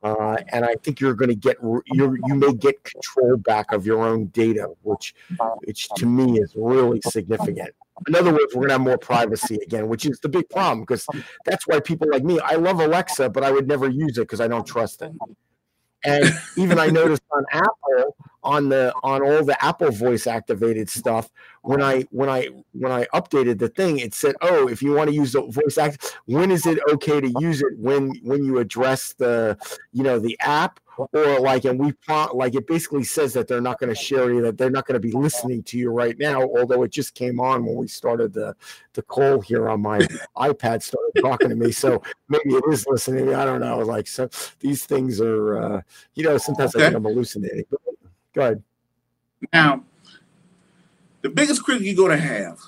uh, 0.03 0.37
and 0.49 0.65
I 0.65 0.75
think 0.83 1.01
you're 1.01 1.15
going 1.15 1.29
to 1.29 1.37
get 1.37 1.57
you 1.63 2.19
you 2.27 2.35
may 2.35 2.53
get 2.53 2.83
control 2.83 3.37
back 3.37 3.73
of 3.73 3.87
your 3.87 4.05
own 4.05 4.27
data, 4.27 4.69
which 4.83 5.15
which 5.65 5.89
to 5.97 6.07
me 6.07 6.39
is 6.41 6.55
really 6.57 7.01
significant. 7.03 7.71
In 8.07 8.15
other 8.15 8.33
words, 8.33 8.55
we're 8.55 8.61
going 8.61 8.69
to 8.69 8.75
have 8.75 8.81
more 8.81 8.99
privacy 8.99 9.59
again, 9.63 9.89
which 9.89 10.07
is 10.07 10.21
the 10.21 10.29
big 10.29 10.49
problem 10.49 10.81
because 10.81 11.07
that's 11.45 11.67
why 11.67 11.81
people 11.81 12.09
like 12.11 12.25
me. 12.25 12.41
I 12.41 12.55
love 12.55 12.81
Alexa, 12.81 13.31
but 13.31 13.45
I 13.45 13.51
would 13.51 13.69
never 13.69 13.89
use 13.89 14.19
it 14.19 14.23
because 14.23 14.41
I 14.41 14.49
don't 14.49 14.67
trust 14.67 15.03
it. 15.03 15.13
And 16.05 16.25
even 16.57 16.79
I 16.79 16.87
noticed 16.87 17.23
on 17.33 17.45
Apple, 17.53 18.17
on 18.49 18.71
the 18.71 18.95
on 19.03 19.23
all 19.23 19.45
the 19.45 19.63
Apple 19.63 19.91
voice 19.91 20.27
activated 20.27 20.89
stuff, 20.89 21.31
when 21.61 21.83
I 21.83 22.03
when 22.11 22.31
I 22.31 22.49
when 22.73 22.91
I 22.91 23.05
updated 23.15 23.59
the 23.59 23.69
thing, 23.69 23.99
it 23.99 24.15
said, 24.15 24.37
"Oh, 24.41 24.69
if 24.69 24.83
you 24.83 24.95
want 24.95 25.11
to 25.11 25.15
use 25.15 25.33
the 25.33 25.43
voice 25.43 25.77
act, 25.77 26.17
when 26.25 26.51
is 26.51 26.67
it 26.67 26.79
okay 26.93 27.21
to 27.21 27.35
use 27.41 27.61
it? 27.61 27.79
When 27.79 28.15
when 28.23 28.43
you 28.45 28.59
address 28.59 29.13
the 29.13 29.59
you 29.93 30.03
know 30.03 30.19
the 30.19 30.39
app 30.41 30.81
or 31.13 31.41
like 31.41 31.65
and 31.65 31.79
we 31.79 31.93
like 32.33 32.55
it 32.55 32.67
basically 32.67 33.05
says 33.05 33.33
that 33.35 33.47
they're 33.47 33.61
not 33.61 33.79
going 33.79 33.89
to 33.89 33.95
share 33.95 34.33
you 34.33 34.43
that 34.43 34.59
they're 34.59 34.71
not 34.71 34.85
going 34.85 35.01
to 35.01 35.07
be 35.07 35.13
listening 35.13 35.63
to 35.63 35.79
you 35.79 35.91
right 35.91 36.19
now 36.19 36.43
although 36.43 36.83
it 36.83 36.91
just 36.91 37.15
came 37.15 37.39
on 37.39 37.65
when 37.65 37.77
we 37.77 37.87
started 37.87 38.33
the 38.33 38.53
the 38.95 39.03
call 39.03 39.41
here 39.41 39.69
on 39.69 39.81
my 39.81 40.01
ipad 40.39 40.83
started 40.83 41.13
talking 41.21 41.51
to 41.51 41.55
me 41.55 41.71
so 41.71 42.03
maybe 42.29 42.51
it 42.53 42.65
is 42.73 42.85
listening 42.89 43.33
i 43.33 43.45
don't 43.45 43.61
know 43.61 43.79
like 43.79 44.09
so 44.09 44.29
these 44.59 44.87
things 44.87 45.21
are 45.21 45.63
uh 45.63 45.81
you 46.15 46.25
know 46.25 46.37
sometimes 46.37 46.75
okay. 46.75 46.87
i 46.87 46.89
think 46.89 46.97
i'm 46.97 47.05
hallucinating 47.05 47.65
go 48.35 48.43
ahead 48.43 48.63
now 49.53 49.83
the 51.23 51.29
biggest 51.29 51.63
critic 51.63 51.85
you're 51.85 51.95
going 51.95 52.11
to 52.11 52.17
have 52.17 52.59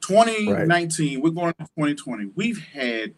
2019 0.00 1.14
right. 1.14 1.22
we're 1.22 1.30
going 1.30 1.52
to 1.54 1.64
2020 1.64 2.32
we've 2.34 2.58
had 2.58 3.12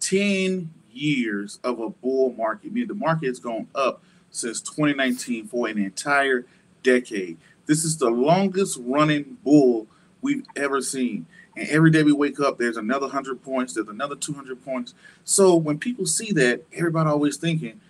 10 0.00 0.70
years 0.92 1.58
of 1.64 1.80
a 1.80 1.90
bull 1.90 2.32
market, 2.32 2.68
I 2.68 2.70
meaning 2.70 2.88
the 2.88 2.94
market 2.94 3.26
has 3.26 3.38
gone 3.38 3.68
up 3.74 4.02
since 4.30 4.60
2019 4.60 5.46
for 5.46 5.68
an 5.68 5.78
entire 5.78 6.46
decade. 6.82 7.36
This 7.66 7.84
is 7.84 7.96
the 7.96 8.10
longest 8.10 8.78
running 8.82 9.38
bull 9.44 9.86
we've 10.22 10.44
ever 10.56 10.80
seen. 10.82 11.26
And 11.56 11.68
every 11.68 11.90
day 11.90 12.02
we 12.02 12.12
wake 12.12 12.40
up, 12.40 12.58
there's 12.58 12.76
another 12.76 13.06
100 13.06 13.42
points, 13.42 13.74
there's 13.74 13.88
another 13.88 14.16
200 14.16 14.64
points. 14.64 14.94
So 15.24 15.56
when 15.56 15.78
people 15.78 16.06
see 16.06 16.32
that, 16.32 16.62
everybody 16.72 17.08
always 17.10 17.36
thinking 17.36 17.80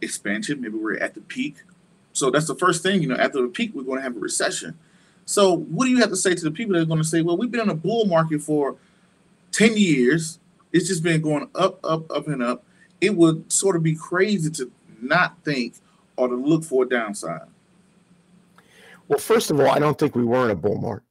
expansion, 0.00 0.60
maybe 0.60 0.78
we're 0.78 0.96
at 0.96 1.14
the 1.14 1.20
peak. 1.20 1.56
So 2.12 2.30
that's 2.30 2.46
the 2.46 2.56
first 2.56 2.82
thing, 2.82 3.02
you 3.02 3.08
know, 3.08 3.16
after 3.16 3.40
the 3.40 3.48
peak, 3.48 3.72
we're 3.74 3.84
going 3.84 3.98
to 3.98 4.02
have 4.02 4.16
a 4.16 4.20
recession. 4.20 4.76
So 5.26 5.56
what 5.56 5.84
do 5.84 5.90
you 5.90 5.98
have 5.98 6.10
to 6.10 6.16
say 6.16 6.34
to 6.34 6.44
the 6.44 6.50
people 6.50 6.74
that 6.74 6.80
are 6.80 6.86
going 6.86 6.98
to 6.98 7.04
say, 7.04 7.22
well, 7.22 7.36
we've 7.36 7.50
been 7.50 7.60
in 7.60 7.70
a 7.70 7.74
bull 7.74 8.06
market 8.06 8.42
for 8.42 8.76
10 9.52 9.76
years 9.76 10.40
it's 10.72 10.88
just 10.88 11.02
been 11.02 11.20
going 11.20 11.48
up, 11.54 11.84
up, 11.84 12.10
up, 12.10 12.28
and 12.28 12.42
up. 12.42 12.64
It 13.00 13.16
would 13.16 13.50
sort 13.50 13.76
of 13.76 13.82
be 13.82 13.94
crazy 13.94 14.50
to 14.50 14.70
not 15.00 15.36
think 15.44 15.74
or 16.16 16.28
to 16.28 16.34
look 16.34 16.64
for 16.64 16.84
a 16.84 16.88
downside. 16.88 17.48
Well, 19.08 19.18
first 19.18 19.50
of 19.50 19.58
all, 19.58 19.68
I 19.68 19.78
don't 19.78 19.98
think 19.98 20.14
we 20.14 20.24
were 20.24 20.44
in 20.44 20.50
a 20.50 20.54
bull 20.54 20.76
market. 20.76 21.04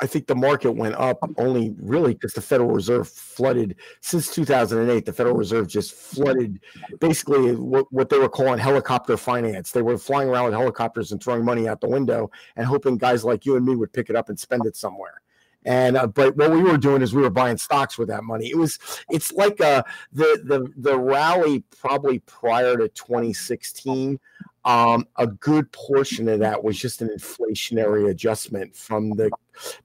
I 0.00 0.06
think 0.06 0.26
the 0.26 0.34
market 0.34 0.72
went 0.72 0.94
up 0.94 1.18
only 1.36 1.74
really 1.78 2.14
because 2.14 2.32
the 2.32 2.40
Federal 2.40 2.70
Reserve 2.70 3.08
flooded 3.08 3.76
since 4.00 4.32
2008. 4.34 5.04
The 5.04 5.12
Federal 5.12 5.36
Reserve 5.36 5.68
just 5.68 5.92
flooded 5.92 6.60
basically 7.00 7.54
what, 7.54 7.92
what 7.92 8.08
they 8.08 8.18
were 8.18 8.28
calling 8.28 8.58
helicopter 8.58 9.16
finance. 9.16 9.72
They 9.72 9.82
were 9.82 9.98
flying 9.98 10.28
around 10.28 10.46
with 10.46 10.54
helicopters 10.54 11.12
and 11.12 11.22
throwing 11.22 11.44
money 11.44 11.68
out 11.68 11.80
the 11.80 11.88
window 11.88 12.30
and 12.56 12.66
hoping 12.66 12.96
guys 12.96 13.24
like 13.24 13.44
you 13.44 13.56
and 13.56 13.66
me 13.66 13.76
would 13.76 13.92
pick 13.92 14.08
it 14.08 14.16
up 14.16 14.28
and 14.28 14.38
spend 14.38 14.64
it 14.66 14.76
somewhere. 14.76 15.20
And 15.64 15.96
uh, 15.96 16.06
but 16.06 16.36
what 16.36 16.50
we 16.50 16.62
were 16.62 16.78
doing 16.78 17.02
is 17.02 17.14
we 17.14 17.20
were 17.20 17.28
buying 17.28 17.58
stocks 17.58 17.98
with 17.98 18.08
that 18.08 18.24
money. 18.24 18.48
It 18.48 18.56
was 18.56 18.78
it's 19.10 19.30
like 19.32 19.60
uh, 19.60 19.82
the 20.12 20.40
the 20.44 20.72
the 20.78 20.98
rally 20.98 21.64
probably 21.78 22.20
prior 22.20 22.78
to 22.78 22.88
2016. 22.88 24.18
Um, 24.64 25.06
a 25.16 25.26
good 25.26 25.72
portion 25.72 26.28
of 26.28 26.40
that 26.40 26.62
was 26.62 26.78
just 26.78 27.00
an 27.00 27.08
inflationary 27.08 28.10
adjustment 28.10 28.76
from 28.76 29.10
the 29.12 29.30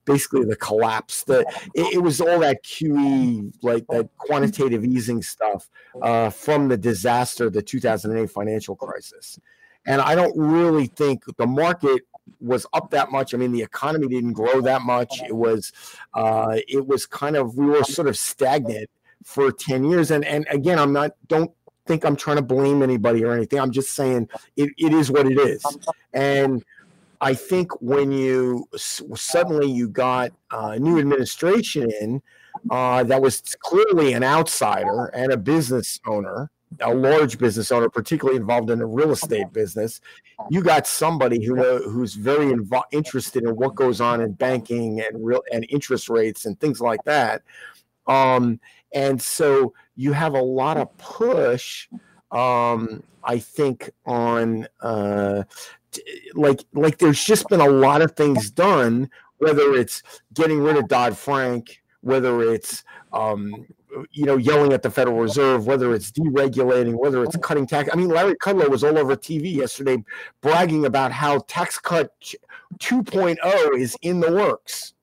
basically 0.03 0.43
the 0.43 0.57
collapse. 0.57 1.23
The 1.23 1.45
it, 1.73 1.95
it 1.95 1.99
was 1.99 2.19
all 2.19 2.39
that 2.39 2.63
QE 2.63 3.53
like 3.61 3.85
that 3.87 4.09
quantitative 4.17 4.83
easing 4.83 5.21
stuff 5.21 5.69
uh, 6.01 6.29
from 6.29 6.67
the 6.67 6.77
disaster, 6.77 7.49
the 7.49 7.61
2008 7.61 8.29
financial 8.29 8.75
crisis. 8.75 9.39
And 9.87 10.01
I 10.01 10.15
don't 10.15 10.35
really 10.37 10.87
think 10.87 11.23
the 11.37 11.47
market 11.47 12.01
was 12.41 12.65
up 12.73 12.89
that 12.91 13.11
much. 13.11 13.33
I 13.33 13.37
mean, 13.37 13.51
the 13.51 13.61
economy 13.61 14.07
didn't 14.07 14.33
grow 14.33 14.61
that 14.61 14.81
much. 14.81 15.21
It 15.21 15.35
was, 15.35 15.71
uh, 16.13 16.57
it 16.67 16.85
was 16.85 17.05
kind 17.05 17.35
of 17.35 17.55
we 17.55 17.67
were 17.67 17.83
sort 17.83 18.07
of 18.07 18.17
stagnant 18.17 18.89
for 19.23 19.51
ten 19.51 19.83
years. 19.83 20.11
And 20.11 20.25
and 20.25 20.45
again, 20.49 20.79
I'm 20.79 20.91
not 20.91 21.11
don't 21.27 21.51
think 21.85 22.05
I'm 22.05 22.15
trying 22.15 22.37
to 22.37 22.43
blame 22.43 22.81
anybody 22.81 23.23
or 23.23 23.33
anything. 23.33 23.59
I'm 23.59 23.71
just 23.71 23.91
saying 23.91 24.29
it, 24.55 24.71
it 24.77 24.93
is 24.93 25.11
what 25.11 25.25
it 25.27 25.39
is. 25.39 25.63
And 26.13 26.63
I 27.21 27.33
think 27.33 27.81
when 27.81 28.11
you 28.11 28.67
suddenly 28.75 29.71
you 29.71 29.87
got 29.87 30.31
a 30.51 30.77
new 30.79 30.99
administration 30.99 31.89
in 32.01 32.21
uh, 32.69 33.03
that 33.03 33.21
was 33.21 33.41
clearly 33.59 34.13
an 34.13 34.23
outsider 34.23 35.05
and 35.07 35.31
a 35.31 35.37
business 35.37 35.99
owner, 36.05 36.49
a 36.81 36.93
large 36.93 37.37
business 37.37 37.71
owner, 37.71 37.89
particularly 37.89 38.37
involved 38.37 38.69
in 38.69 38.79
the 38.79 38.85
real 38.85 39.11
estate 39.11 39.51
business, 39.53 40.01
you 40.49 40.61
got 40.61 40.87
somebody 40.87 41.43
who 41.43 41.55
who's 41.89 42.15
very 42.15 42.47
invo- 42.47 42.83
interested 42.91 43.43
in 43.43 43.55
what 43.55 43.75
goes 43.75 44.01
on 44.01 44.21
in 44.21 44.33
banking 44.33 45.01
and 45.01 45.25
real 45.25 45.41
and 45.51 45.65
interest 45.69 46.09
rates 46.09 46.45
and 46.45 46.59
things 46.59 46.81
like 46.81 47.03
that. 47.05 47.43
Um, 48.07 48.59
and 48.93 49.21
so 49.21 49.73
you 49.95 50.13
have 50.13 50.33
a 50.33 50.41
lot 50.41 50.77
of 50.77 50.95
push, 50.97 51.87
um, 52.31 53.03
I 53.23 53.39
think, 53.39 53.89
on 54.05 54.67
uh, 54.81 55.43
like 56.33 56.63
like 56.73 56.97
there's 56.97 57.23
just 57.23 57.47
been 57.49 57.61
a 57.61 57.69
lot 57.69 58.01
of 58.01 58.11
things 58.11 58.51
done, 58.51 59.09
whether 59.37 59.73
it's 59.73 60.03
getting 60.33 60.59
rid 60.59 60.77
of 60.77 60.87
Dodd 60.87 61.17
Frank, 61.17 61.81
whether 62.01 62.41
it's 62.41 62.83
um, 63.13 63.65
you 64.11 64.25
know, 64.25 64.37
yelling 64.37 64.73
at 64.73 64.83
the 64.83 64.89
Federal 64.89 65.17
Reserve, 65.17 65.67
whether 65.67 65.93
it's 65.93 66.11
deregulating, 66.11 66.95
whether 66.95 67.23
it's 67.23 67.37
cutting 67.37 67.65
tax. 67.65 67.89
I 67.91 67.95
mean, 67.95 68.09
Larry 68.09 68.35
Kudlow 68.35 68.69
was 68.69 68.83
all 68.83 68.97
over 68.97 69.15
TV 69.15 69.53
yesterday 69.55 70.03
bragging 70.41 70.85
about 70.85 71.11
how 71.11 71.39
tax 71.47 71.77
cut 71.79 72.11
2.0 72.79 73.79
is 73.79 73.95
in 74.01 74.19
the 74.19 74.31
works. 74.31 74.94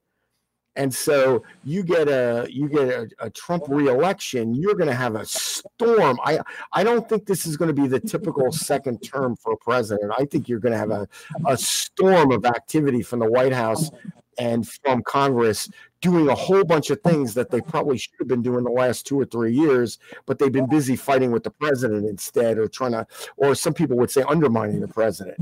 And 0.76 0.94
so 0.94 1.42
you 1.64 1.82
get 1.82 2.08
a 2.08 2.46
you 2.50 2.68
get 2.68 2.88
a, 2.88 3.08
a 3.20 3.30
Trump 3.30 3.64
reelection, 3.68 4.54
you're 4.54 4.74
going 4.74 4.88
to 4.88 4.94
have 4.94 5.16
a 5.16 5.26
storm. 5.26 6.18
I 6.24 6.40
I 6.72 6.82
don't 6.82 7.06
think 7.08 7.26
this 7.26 7.44
is 7.44 7.56
going 7.56 7.74
to 7.74 7.80
be 7.82 7.86
the 7.86 8.00
typical 8.00 8.50
second 8.70 9.00
term 9.00 9.36
for 9.36 9.52
a 9.52 9.56
president. 9.56 10.12
I 10.18 10.24
think 10.24 10.48
you're 10.48 10.60
going 10.60 10.72
to 10.72 10.78
have 10.78 10.90
a, 10.90 11.06
a 11.46 11.56
storm 11.56 12.32
of 12.32 12.46
activity 12.46 13.02
from 13.02 13.18
the 13.18 13.30
White 13.30 13.52
House 13.52 13.90
and 14.38 14.66
from 14.66 15.02
Congress 15.02 15.68
doing 16.00 16.28
a 16.28 16.34
whole 16.34 16.64
bunch 16.64 16.90
of 16.90 17.00
things 17.02 17.34
that 17.34 17.50
they 17.50 17.60
probably 17.60 17.98
should 17.98 18.14
have 18.18 18.28
been 18.28 18.42
doing 18.42 18.64
the 18.64 18.70
last 18.70 19.06
two 19.06 19.18
or 19.20 19.24
three 19.24 19.52
years, 19.52 19.98
but 20.26 20.38
they've 20.38 20.50
been 20.52 20.68
busy 20.68 20.96
fighting 20.96 21.30
with 21.30 21.44
the 21.44 21.50
president 21.50 22.06
instead, 22.06 22.58
or 22.58 22.66
trying 22.66 22.92
to, 22.92 23.06
or 23.36 23.54
some 23.54 23.74
people 23.74 23.96
would 23.96 24.10
say 24.10 24.22
undermining 24.22 24.80
the 24.80 24.88
president. 24.88 25.38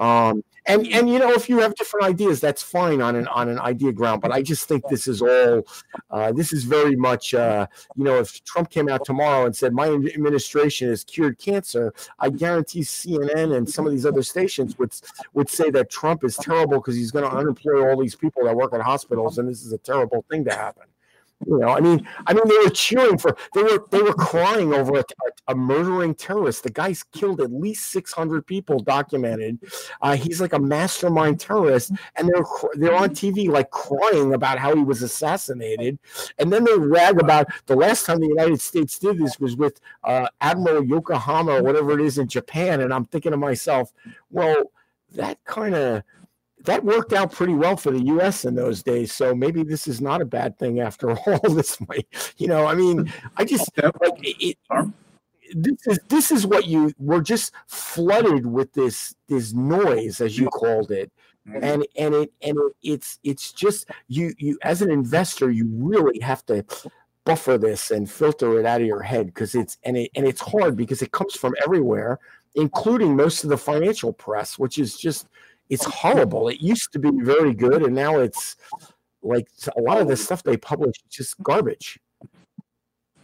Um, 0.00 0.42
and 0.68 0.86
and 0.88 1.08
you 1.08 1.18
know, 1.18 1.32
if 1.32 1.48
you 1.48 1.58
have 1.58 1.74
different 1.74 2.06
ideas, 2.06 2.40
that's 2.40 2.62
fine 2.62 3.00
on 3.00 3.16
an 3.16 3.26
on 3.28 3.48
an 3.48 3.58
idea 3.58 3.90
ground. 3.90 4.20
But 4.20 4.32
I 4.32 4.42
just 4.42 4.68
think 4.68 4.86
this 4.88 5.08
is 5.08 5.22
all 5.22 5.66
uh, 6.10 6.30
this 6.32 6.52
is 6.52 6.64
very 6.64 6.94
much 6.94 7.32
uh, 7.32 7.66
you 7.96 8.04
know, 8.04 8.18
if 8.18 8.44
Trump 8.44 8.68
came 8.68 8.88
out 8.88 9.04
tomorrow 9.04 9.46
and 9.46 9.56
said 9.56 9.72
my 9.72 9.88
administration 9.88 10.90
has 10.90 11.04
cured 11.04 11.38
cancer, 11.38 11.94
I 12.18 12.28
guarantee 12.28 12.80
CNN 12.80 13.56
and 13.56 13.68
some 13.68 13.86
of 13.86 13.92
these 13.92 14.04
other 14.04 14.22
stations 14.22 14.78
would 14.78 14.92
would 15.32 15.48
say 15.48 15.70
that 15.70 15.90
Trump 15.90 16.22
is 16.22 16.36
terrible 16.36 16.78
because 16.78 16.96
he's 16.96 17.10
going 17.10 17.28
to 17.28 17.34
unemploy 17.34 17.88
all 17.88 17.98
these 17.98 18.14
people 18.14 18.44
that 18.44 18.54
work 18.54 18.74
at 18.74 18.82
hospitals, 18.82 19.38
and 19.38 19.48
this 19.48 19.64
is 19.64 19.72
a 19.72 19.78
terrible 19.78 20.24
thing 20.30 20.44
to 20.44 20.52
happen. 20.52 20.84
You 21.46 21.58
know, 21.58 21.68
I 21.68 21.80
mean, 21.80 22.06
I 22.26 22.34
mean, 22.34 22.48
they 22.48 22.58
were 22.58 22.70
cheering 22.70 23.16
for, 23.16 23.36
they 23.54 23.62
were, 23.62 23.84
they 23.92 24.02
were 24.02 24.12
crying 24.12 24.74
over 24.74 24.96
a, 24.96 25.00
a, 25.00 25.52
a 25.52 25.54
murdering 25.54 26.14
terrorist. 26.16 26.64
The 26.64 26.70
guy's 26.70 27.04
killed 27.04 27.40
at 27.40 27.52
least 27.52 27.92
six 27.92 28.12
hundred 28.12 28.44
people, 28.44 28.80
documented. 28.80 29.60
Uh, 30.02 30.16
he's 30.16 30.40
like 30.40 30.52
a 30.52 30.58
mastermind 30.58 31.38
terrorist, 31.38 31.92
and 32.16 32.28
they're 32.28 32.44
they're 32.74 32.96
on 32.96 33.10
TV 33.10 33.48
like 33.48 33.70
crying 33.70 34.34
about 34.34 34.58
how 34.58 34.74
he 34.74 34.82
was 34.82 35.02
assassinated, 35.02 35.96
and 36.38 36.52
then 36.52 36.64
they 36.64 36.76
rag 36.76 37.20
about 37.20 37.46
the 37.66 37.76
last 37.76 38.04
time 38.04 38.18
the 38.18 38.26
United 38.26 38.60
States 38.60 38.98
did 38.98 39.18
this 39.18 39.38
was 39.38 39.56
with 39.56 39.80
uh, 40.02 40.26
Admiral 40.40 40.84
Yokohama 40.84 41.52
or 41.52 41.62
whatever 41.62 41.98
it 41.98 42.04
is 42.04 42.18
in 42.18 42.26
Japan, 42.26 42.80
and 42.80 42.92
I'm 42.92 43.04
thinking 43.04 43.30
to 43.30 43.36
myself, 43.38 43.92
well, 44.30 44.72
that 45.12 45.42
kind 45.44 45.74
of 45.76 46.02
that 46.64 46.84
worked 46.84 47.12
out 47.12 47.32
pretty 47.32 47.54
well 47.54 47.76
for 47.76 47.90
the 47.90 48.02
U.S. 48.06 48.44
in 48.44 48.54
those 48.54 48.82
days. 48.82 49.12
So 49.12 49.34
maybe 49.34 49.62
this 49.62 49.86
is 49.86 50.00
not 50.00 50.20
a 50.20 50.26
bad 50.26 50.58
thing 50.58 50.80
after 50.80 51.16
all. 51.26 51.38
This 51.50 51.80
might, 51.88 52.06
you 52.36 52.46
know, 52.46 52.66
I 52.66 52.74
mean, 52.74 53.12
I 53.36 53.44
just 53.44 53.70
like 53.82 54.18
it, 54.22 54.56
it, 54.70 54.92
this 55.54 55.86
is 55.86 55.98
this 56.08 56.30
is 56.30 56.46
what 56.46 56.66
you 56.66 56.92
we're 56.98 57.20
just 57.20 57.52
flooded 57.66 58.46
with 58.46 58.72
this 58.72 59.14
this 59.28 59.52
noise 59.52 60.20
as 60.20 60.38
you 60.38 60.48
called 60.48 60.90
it 60.90 61.10
mm-hmm. 61.48 61.62
and 61.62 61.86
and 61.96 62.14
it 62.14 62.32
and 62.42 62.56
it, 62.56 62.72
it's 62.82 63.18
it's 63.24 63.52
just 63.52 63.88
you 64.08 64.34
you 64.38 64.58
as 64.62 64.82
an 64.82 64.90
investor 64.90 65.50
you 65.50 65.68
really 65.72 66.20
have 66.20 66.44
to 66.46 66.64
buffer 67.24 67.58
this 67.58 67.90
and 67.90 68.10
filter 68.10 68.58
it 68.58 68.66
out 68.66 68.80
of 68.80 68.86
your 68.86 69.02
head 69.02 69.26
because 69.26 69.54
it's 69.54 69.78
and 69.84 69.96
it 69.96 70.10
and 70.14 70.26
it's 70.26 70.40
hard 70.40 70.76
because 70.76 71.02
it 71.02 71.12
comes 71.12 71.34
from 71.34 71.54
everywhere 71.62 72.18
including 72.54 73.14
most 73.14 73.44
of 73.44 73.50
the 73.50 73.58
financial 73.58 74.12
press 74.12 74.58
which 74.58 74.78
is 74.78 74.98
just 74.98 75.28
it's 75.68 75.86
oh, 75.86 75.90
horrible. 75.90 76.48
It 76.48 76.60
used 76.60 76.92
to 76.92 76.98
be 76.98 77.10
very 77.12 77.54
good, 77.54 77.82
and 77.82 77.94
now 77.94 78.18
it's 78.18 78.56
like 79.22 79.48
a 79.76 79.80
lot 79.80 80.00
of 80.00 80.06
the 80.06 80.12
oh. 80.12 80.16
stuff 80.16 80.42
they 80.42 80.56
publish 80.56 80.96
is 80.96 81.16
just 81.16 81.42
garbage. 81.42 81.98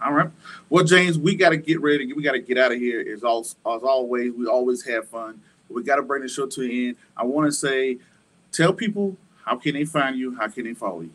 All 0.04 0.12
right. 0.12 0.30
Well, 0.68 0.84
James, 0.84 1.18
we 1.18 1.34
got 1.34 1.50
to 1.50 1.56
get 1.56 1.80
ready. 1.80 2.12
We 2.12 2.22
got 2.22 2.32
to 2.32 2.40
get 2.40 2.58
out 2.58 2.72
of 2.72 2.78
here. 2.78 3.04
As, 3.12 3.24
all, 3.24 3.40
as 3.40 3.56
always, 3.64 4.32
we 4.32 4.46
always 4.46 4.84
have 4.84 5.08
fun. 5.08 5.40
we 5.70 5.82
got 5.82 5.96
to 5.96 6.02
bring 6.02 6.22
the 6.22 6.28
show 6.28 6.46
to 6.46 6.62
an 6.62 6.70
end. 6.70 6.96
I 7.16 7.24
want 7.24 7.46
to 7.46 7.52
say, 7.52 7.98
tell 8.52 8.74
people 8.74 9.16
how 9.44 9.56
can 9.56 9.74
they 9.74 9.84
find 9.84 10.18
you? 10.18 10.34
How 10.34 10.48
can 10.48 10.64
they 10.64 10.74
follow 10.74 11.02
you? 11.02 11.10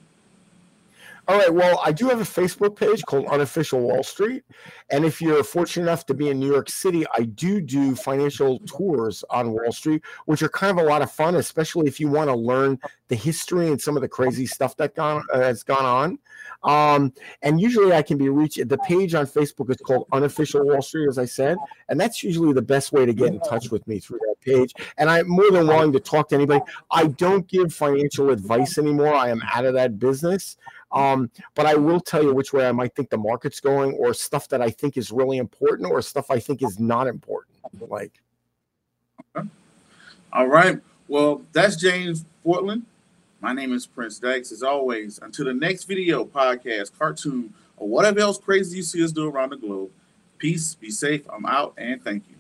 All 1.30 1.38
right. 1.38 1.54
Well, 1.54 1.80
I 1.86 1.92
do 1.92 2.10
have 2.10 2.20
a 2.20 2.24
Facebook 2.24 2.76
page 2.76 3.04
called 3.04 3.28
Unofficial 3.28 3.80
Wall 3.82 4.02
Street. 4.02 4.42
And 4.90 5.06
if 5.06 5.22
you're 5.22 5.44
fortunate 5.44 5.84
enough 5.84 6.08
to 6.08 6.16
be 6.16 6.30
in 6.30 6.40
New 6.40 6.52
York 6.52 6.72
City, 6.72 7.06
I 7.16 7.26
do 7.26 7.62
do 7.62 7.94
financial 7.94 8.58
tours 8.66 9.24
on 9.30 9.52
Wall 9.52 9.72
Street, 9.72 10.02
which 10.26 10.42
are 10.42 10.50
kind 10.50 10.72
of 10.72 10.84
a 10.84 10.90
lot 10.90 11.04
of 11.04 11.12
fun, 11.12 11.36
especially 11.36 11.86
if 11.86 12.00
you 12.00 12.08
want 12.08 12.32
to 12.32 12.36
learn 12.36 12.80
the 13.10 13.16
history 13.16 13.68
and 13.68 13.80
some 13.80 13.96
of 13.96 14.02
the 14.02 14.08
crazy 14.08 14.48
stuff 14.48 14.76
that 14.78 14.96
gone, 14.96 15.24
uh, 15.32 15.42
has 15.42 15.62
gone 15.62 15.86
on. 15.86 16.20
Um, 16.64 17.14
and 17.44 17.62
usually 17.62 17.94
I 17.94 18.02
can 18.02 18.18
be 18.18 18.30
reached. 18.30 18.68
The 18.68 18.80
page 18.80 19.14
on 19.14 19.28
Facebook 19.28 19.70
is 19.70 19.78
called 19.78 20.08
Unofficial 20.12 20.66
Wall 20.66 20.82
Street, 20.82 21.10
as 21.10 21.20
I 21.20 21.26
said. 21.26 21.58
And 21.90 22.02
that's 22.02 22.24
usually 22.24 22.54
the 22.54 22.64
best 22.64 22.92
way 22.92 23.06
to 23.06 23.14
get 23.14 23.28
in 23.28 23.40
touch 23.42 23.70
with 23.70 23.88
me 23.88 24.00
through 24.00 24.20
that 24.28 24.42
page. 24.42 24.74
And 24.98 25.12
I'm 25.12 25.30
more 25.30 25.52
than 25.52 25.68
willing 25.68 25.94
to 25.94 26.00
talk 26.00 26.30
to 26.30 26.36
anybody. 26.36 26.62
I 26.90 27.06
don't 27.06 27.48
give 27.48 27.72
financial 27.72 28.32
advice 28.32 28.80
anymore, 28.80 29.14
I 29.14 29.30
am 29.30 29.44
out 29.54 29.66
of 29.66 29.76
that 29.76 30.00
business. 30.00 30.58
Um, 30.92 31.30
but 31.56 31.66
I 31.66 31.76
will 31.76 32.00
tell 32.00 32.24
you 32.24 32.34
which 32.34 32.52
way 32.52 32.68
I 32.68 32.72
might 32.72 32.96
think 32.96 33.10
the 33.10 33.18
market's 33.18 33.60
going, 33.60 33.94
or 33.94 34.14
stuff 34.14 34.48
that 34.50 34.62
I 34.62 34.70
think 34.70 34.98
is 34.98 35.12
really 35.12 35.38
important, 35.38 35.90
or 35.90 36.02
stuff 36.02 36.32
I 36.32 36.40
think 36.40 36.64
is 36.64 36.80
not 36.80 37.08
important. 37.08 37.56
Like, 37.88 38.20
all 40.34 40.48
right. 40.48 40.80
Well, 41.08 41.42
that's 41.54 41.76
James 41.76 42.26
Foytlin. 42.46 42.84
My 43.42 43.54
name 43.54 43.74
is 43.74 43.86
Prince 43.86 44.20
Dykes. 44.20 44.52
As 44.52 44.64
always, 44.64 45.20
until 45.22 45.46
the 45.46 45.54
next 45.54 45.86
video, 45.86 46.26
podcast, 46.26 46.98
cartoon, 46.98 47.54
or 47.78 47.88
whatever 47.88 48.20
else 48.20 48.38
crazy 48.38 48.78
you 48.78 48.84
see 48.84 49.04
us 49.04 49.12
do 49.12 49.30
around 49.30 49.52
the 49.52 49.58
globe. 49.58 49.92
Peace, 50.38 50.76
be 50.76 50.92
safe. 50.92 51.22
I'm 51.32 51.46
out, 51.46 51.74
and 51.78 52.04
thank 52.04 52.24
you. 52.30 52.36